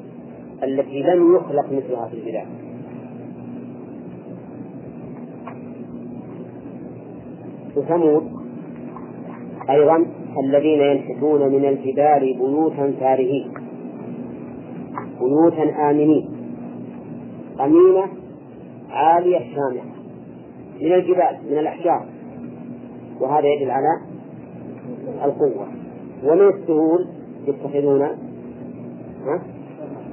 [0.63, 2.47] التي لم يخلق مثلها في البلاد.
[7.77, 8.23] وثمود
[9.71, 10.07] أيضا
[10.45, 13.53] الذين ينحتون من الجبال بيوتا فارهين
[15.21, 16.29] بيوتا آمنين
[17.61, 18.07] أمينة
[18.91, 19.89] عالية شامخة
[20.81, 22.07] من الجبال من الأحجار.
[23.21, 24.01] وهذا يدل على
[25.25, 25.67] القوة.
[26.25, 27.07] ومن السهول
[27.47, 28.09] يتخذون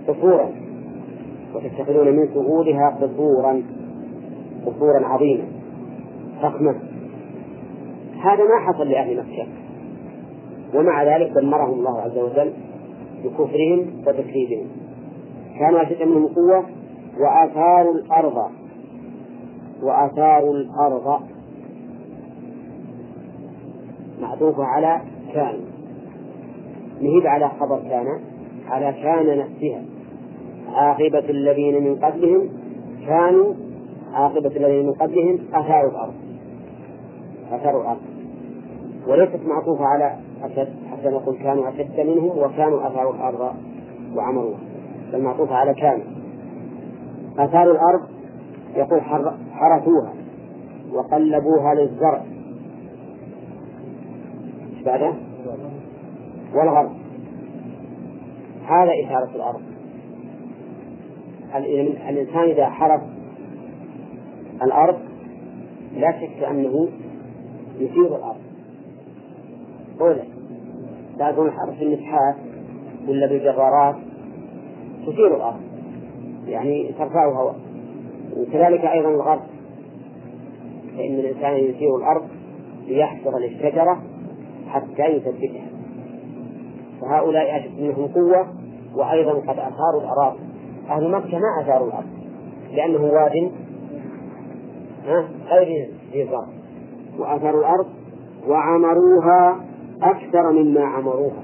[0.07, 0.49] قصورا
[1.55, 3.63] وتتخذون من سهولها قصورا
[4.65, 5.43] قصورا عظيمة
[6.41, 6.75] فخمة.
[8.23, 9.47] هذا ما حصل لأهل مكة.
[10.75, 12.53] ومع ذلك دمرهم الله عز وجل
[13.23, 14.67] بكفرهم وتكذيبهم.
[15.59, 16.65] كانوا أشد منهم قوة
[17.19, 18.51] وآثاروا الأرض.
[19.83, 21.21] وآثاروا الأرض.
[24.21, 25.01] معطوفة على
[25.33, 25.59] كان.
[27.01, 28.05] نهيب على خبر كان
[28.67, 29.94] على كان نفسها.
[30.75, 32.49] عاقبة الذين من قبلهم
[33.07, 33.53] كانوا
[34.13, 36.13] عاقبة الذين من قبلهم أثاروا الأرض.
[37.51, 38.01] أثاروا الأرض.
[39.07, 43.55] وليست معطوفة على أشد حتى نقول كانوا أشد منهم وكانوا أثاروا الأرض
[44.15, 44.59] وعمروها
[45.13, 46.01] بل معطوفة على كان
[47.37, 48.01] أثاروا الأرض
[48.75, 49.01] يقول
[49.53, 50.13] حرثوها
[50.93, 52.21] وقلبوها للزرع.
[54.85, 55.13] بعده؟
[56.55, 56.91] والغرب.
[58.67, 59.61] هذا إثارة الأرض.
[62.09, 63.01] الإنسان إذا حرث
[64.63, 64.99] الأرض
[65.97, 66.87] لا شك أنه
[67.79, 68.41] يثير الأرض.
[70.01, 70.23] أولا
[71.19, 72.35] تعرفون الحرث بالمسحات
[73.07, 73.95] ولا بالجرارات
[75.07, 75.61] تثير الأرض
[76.47, 77.55] يعني ترفعها.
[78.37, 79.41] وكذلك أيضا الغرب
[80.97, 82.27] فإن الإنسان يثير الأرض
[82.87, 84.01] ليحفر للشجرة
[84.67, 85.67] حتى يثبتها.
[87.01, 88.47] فهؤلاء أشد منهم قوة
[88.95, 90.44] وأيضا قد أثاروا الأراضي.
[90.89, 92.09] أهل مكة ما أثاروا الأرض
[92.73, 93.51] لأنه واد
[95.49, 96.47] غير ذي ظرف
[97.19, 97.85] وأثاروا الأرض
[98.47, 99.59] وعمروها
[100.01, 101.43] أكثر مما عمروها.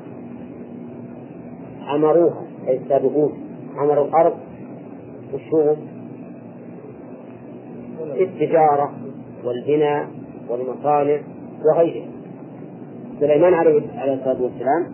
[1.87, 3.31] عمروها أي السابقون.
[3.77, 4.33] عمروا الأرض
[5.33, 5.75] والشغل
[8.17, 8.91] في التجارة
[9.45, 10.07] والبناء
[10.49, 11.19] والمصانع
[11.65, 12.07] وغيرها.
[13.19, 14.91] سليمان عليه الصلاة والسلام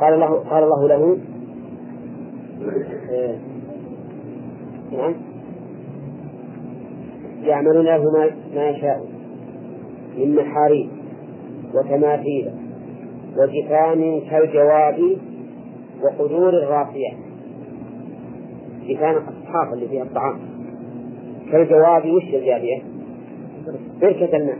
[0.00, 1.18] قال له قال الله له
[4.92, 5.14] نعم.
[7.42, 8.02] يعملون له
[8.54, 9.06] ما, يشاء.
[10.18, 10.90] من محاريب
[11.74, 12.50] وتماثيل
[13.36, 15.16] وجفان كالجواب
[16.02, 17.10] وقدور الراسية
[18.88, 20.38] جفان الصحافة اللي فيها الطعام.
[21.52, 22.82] كالجواب وش الجابية؟
[24.00, 24.58] بركة الماء.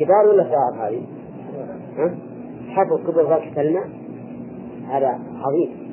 [0.00, 1.02] كبار ولا صغار هذه؟
[1.96, 2.14] ها؟
[2.68, 3.97] حفظ كبر بركة الماء.
[4.90, 5.88] هذا عظيم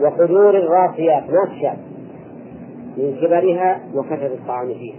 [0.00, 1.76] وقدور الراسيات ما
[2.98, 4.96] من كبرها وكثرة الطعام فيها.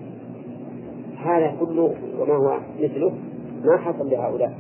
[1.26, 3.12] هذا كله وما هو مثله
[3.66, 4.54] ما حصل لهؤلاء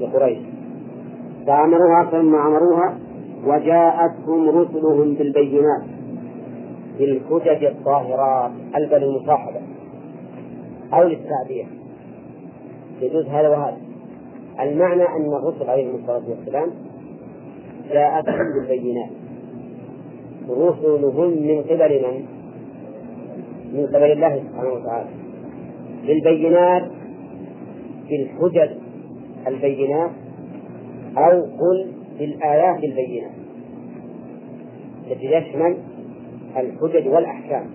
[0.00, 0.38] لقريش.
[1.46, 2.98] فأمروها مما أمروها
[3.46, 5.82] وجاءتهم رسلهم بالبينات
[6.98, 9.60] بالحجج الطاهرات البل المصاحبة
[10.94, 11.66] أو للتعبير.
[13.00, 13.78] يجوز هذا وهذا.
[14.60, 16.85] المعنى أن الرسل عليهم الصلاة والسلام
[17.92, 19.10] جاءتهم بالبينات
[20.50, 22.26] رسلهم من قبل من؟
[23.72, 25.08] من قبل الله سبحانه وتعالى.
[26.06, 26.90] بالبينات
[28.08, 28.70] بالحجج
[29.46, 30.10] البينات
[31.16, 33.32] أو قل بالآيات البينات.
[35.10, 35.76] التي تشمل
[36.56, 37.66] الحجج والأحكام.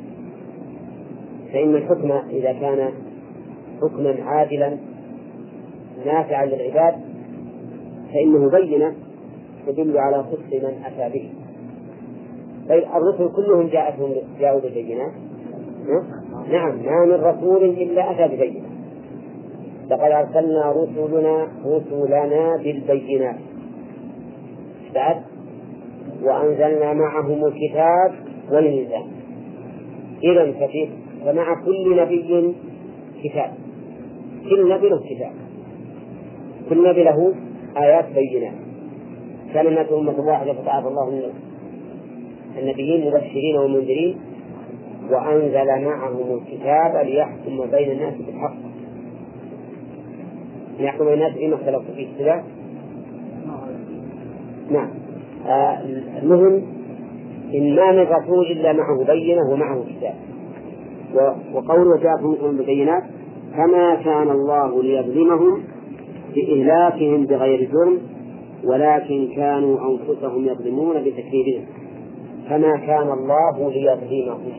[1.53, 2.91] فإن الحكم إذا كان
[3.81, 4.77] حكما عادلا
[6.05, 6.95] نافعا للعباد
[8.13, 8.95] فإنه بينة
[9.67, 11.29] تدل على صدق من أتى به.
[12.69, 15.11] طيب الرسل كلهم جاءتهم جاءوا بالبينات
[16.51, 16.75] نعم.
[16.85, 18.69] ما من رسول إلا أتى ببينة.
[19.89, 23.35] لقد أرسلنا رسلنا رسلنا بالبينات.
[24.95, 25.21] بعد
[26.23, 28.13] وأنزلنا معهم الكتاب
[28.51, 29.03] والميزان.
[30.23, 30.89] إذا ففي
[31.25, 32.55] فمع كل نبي
[33.23, 33.53] كتاب.
[34.49, 35.31] كل نبي له كتاب.
[36.69, 37.33] كل نبي له
[37.77, 38.70] آيات بينات.
[39.57, 41.21] الناس أمة واحدة فتعافى الله من
[42.57, 44.17] النبيين مبشرين ومنذرين
[45.11, 48.55] وأنزل معهم الكتاب ليحكم بين الناس بالحق.
[50.79, 52.07] ليحكم بين الناس فيما اختلفوا فيه.
[52.19, 52.43] كذا؟
[54.71, 54.89] نعم.
[55.47, 55.79] آه
[56.23, 56.61] المهم
[57.53, 60.15] إن ما من رسول إلا معه بينة ومعه كتاب.
[61.53, 63.03] وقوله جاءكم من بالبينات
[63.53, 65.63] فما كان الله ليظلمهم
[66.35, 67.99] بإهلاكهم بغير جرم
[68.65, 71.65] ولكن كانوا أنفسهم يظلمون بتكذيبهم.
[72.49, 74.53] فما كان الله ليظلمهم.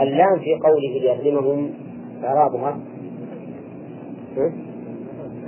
[0.00, 1.70] اللام في قوله ليظلمهم
[2.24, 2.78] إعرابها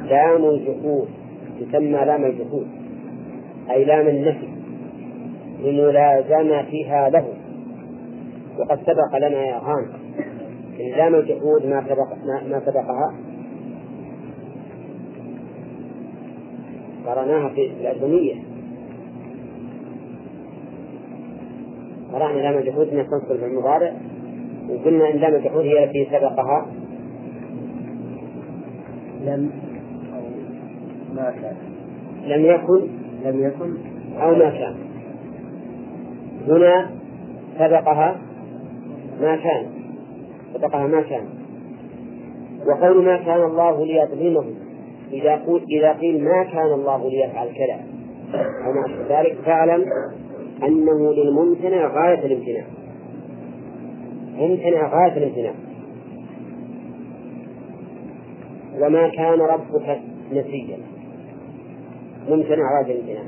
[0.04, 1.08] لام الجحود
[1.60, 2.66] تسمى لام الجحود
[3.70, 4.48] أي لام النفي
[5.62, 7.24] لملازمتها له
[8.58, 9.86] وقد سبق لنا يا غان
[10.80, 12.08] إن لام الجحود ما سبق
[12.50, 13.14] ما سبقها.
[17.10, 18.34] قرأناها في الأردنية.
[22.12, 23.92] قرأنا لام الجحود أنها تنصب المضارع
[24.68, 26.66] وقلنا إن لام الجحود هي التي سبقها.
[29.24, 29.50] لم
[30.14, 30.22] أو
[31.14, 31.56] ما كان.
[32.26, 32.88] لم يكن.
[33.24, 33.76] لم يكن.
[34.20, 34.74] أو ما كان.
[36.48, 36.90] هنا
[37.58, 38.20] سبقها
[39.20, 39.66] ما كان.
[40.54, 41.24] سبقها ما كان.
[42.66, 44.59] وقول ما كان الله ليظلمهم.
[45.12, 47.80] إذا قول إذا قيل ما كان الله ليفعل كذا.
[48.66, 49.84] أو ما أشبه ذلك فاعلم
[50.62, 52.64] أنه للممتنع غاية الامتناع.
[54.38, 55.52] ممتنع غاية الامتناع.
[58.80, 60.00] وما كان ربك
[60.32, 60.78] نسيا.
[62.28, 63.24] ممتنع غاية الامتناع.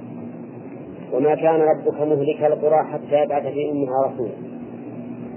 [1.12, 4.32] وما كان ربك مهلك القرى حتى يبعث في أمها رسولا.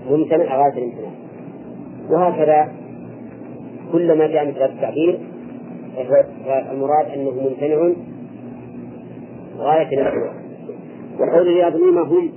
[0.09, 1.11] ممتنع غاية الامتناع.
[2.09, 2.73] وهكذا
[3.91, 5.19] كلما جاء مثل التعبير
[5.95, 7.93] فالمراد أنه ممتنع
[9.57, 10.33] غاية الامتناع
[11.19, 12.31] وقول ليظلمهم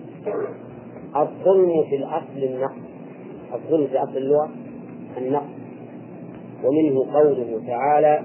[1.16, 2.88] الظلم في الأصل النقص
[3.54, 4.50] الظلم في أصل اللغة
[5.18, 5.58] النقص
[6.64, 8.22] ومنه قوله تعالى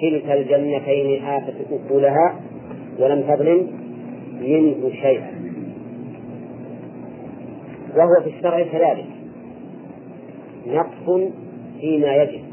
[0.00, 2.40] كلتا الجنتين آتت أكلها
[2.98, 3.70] ولم تظلم
[4.40, 5.38] منه شيئا.
[7.96, 9.06] وهو في الشرع كذلك.
[10.66, 11.30] نقص
[11.80, 12.47] فيما يجب.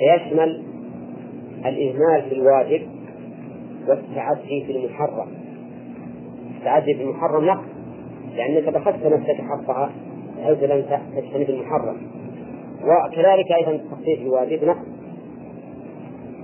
[0.00, 0.62] فيشمل
[1.66, 2.82] الإهمال في الواجب
[3.88, 5.28] والتعدي في المحرم.
[6.58, 7.64] التعدي في المحرم نقص
[8.36, 9.90] لأنك بخست نفسك حقها
[10.44, 10.84] حيث لم
[11.16, 11.96] تجتنب المحرم.
[12.82, 14.86] وكذلك أيضا التخطيط في الواجب نقص.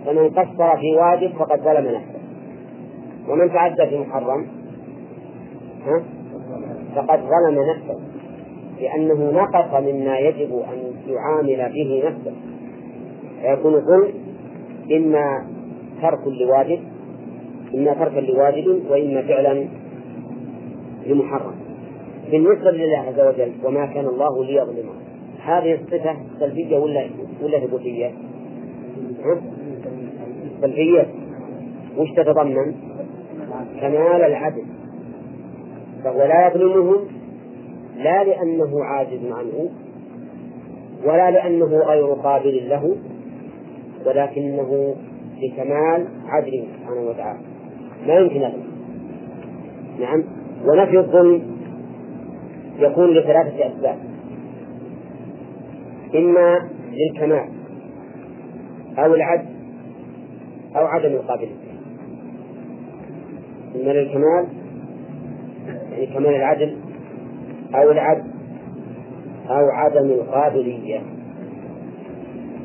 [0.06, 2.20] فمن قصر في واجب فقد ظلم نفسه.
[3.28, 4.46] ومن تعدى في محرم
[5.86, 6.02] ها؟
[6.96, 8.00] فقد ظلم نفسه
[8.80, 12.55] لأنه نقص مما يجب أن يعامل به نفسه.
[13.46, 14.14] فيكون الظلم
[14.92, 15.46] إما
[16.02, 16.78] ترك لواجب
[17.74, 19.66] إما تركا لواجب وإما فعلا
[21.06, 21.54] لمحرم.
[22.30, 24.92] بالنسبة لله عز وجل وما كان الله ليظلمه.
[25.44, 27.06] هذه الصفة سلبية ولا
[27.42, 28.10] ولا ثبوتية؟
[30.60, 31.06] سلبية.
[31.98, 32.74] وش تتضمن؟
[33.80, 34.64] كمال العدل.
[36.04, 36.98] فهو لا يظلمهم
[37.96, 39.68] لا لأنه عاجز عنه
[41.04, 42.96] ولا لأنه غير قابل له.
[44.06, 44.96] ولكنه
[45.42, 47.40] لكمال عدله سبحانه وتعالى.
[48.06, 48.52] ما يمكن أن
[50.00, 50.24] نعم.
[50.64, 51.42] ونفي الظلم
[52.78, 53.98] يكون لثلاثة أسباب.
[56.14, 57.48] إما للكمال
[58.98, 59.46] أو العدل
[60.76, 61.66] أو عدم القابلية.
[63.74, 64.46] إما للكمال
[65.92, 66.76] يعني كمال العدل
[67.74, 68.30] أو العدل
[69.48, 71.00] أو عدم القابلية.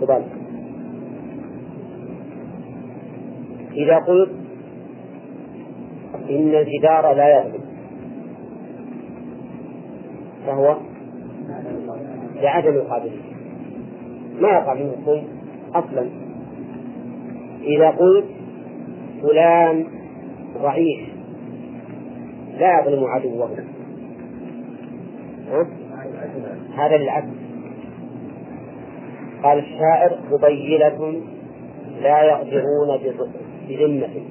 [0.01, 0.40] تفضل.
[3.83, 4.31] إذا قلت
[6.29, 7.61] إن الجدار لا يغلب
[10.45, 10.77] فهو
[12.35, 13.31] لعدم القابلية.
[14.41, 15.27] ما يقع منه الظلم
[15.75, 16.09] أصلا.
[17.63, 18.25] إذا قلت
[19.21, 19.85] فلان
[20.61, 20.99] ضعيف
[22.59, 23.49] لا يظلم عدوه.
[26.75, 27.33] هذا للعدل.
[29.43, 31.21] قال الشاعر مبينة
[32.01, 32.97] لا يقدرون
[33.69, 34.21] بذمة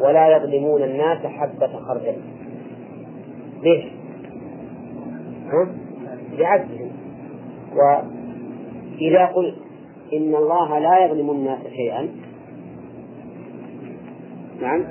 [0.00, 2.16] ولا يظلمون الناس حبة خردل.
[3.62, 3.84] ليش؟
[5.46, 5.68] ها؟
[6.38, 6.90] لعدلهم
[7.76, 9.54] وإذا قلت
[10.12, 12.08] إن الله لا يظلم الناس شيئا
[14.62, 14.84] نعم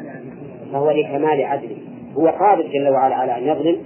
[0.72, 1.78] فهو لكمال عدله.
[2.18, 3.78] هو قادر جل وعلا على أن يظلم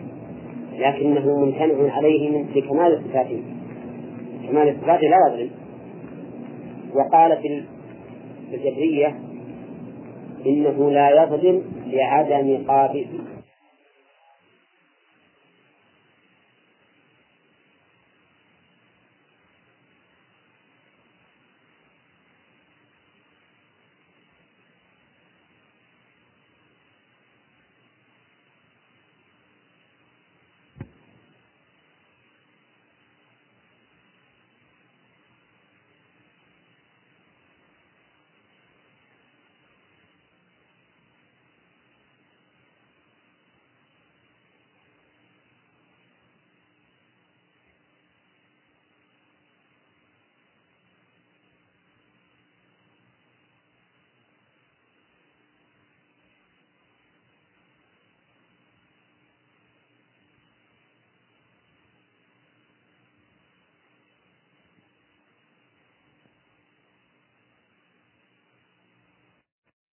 [0.77, 3.43] لكنه ممتنع عليه من بكمال صفاته.
[4.47, 5.49] كمال صفاته لا يظلم.
[6.95, 7.39] وقالت
[8.53, 9.28] الجبرية
[10.45, 13.05] إنه لا يظلم لعدم قابل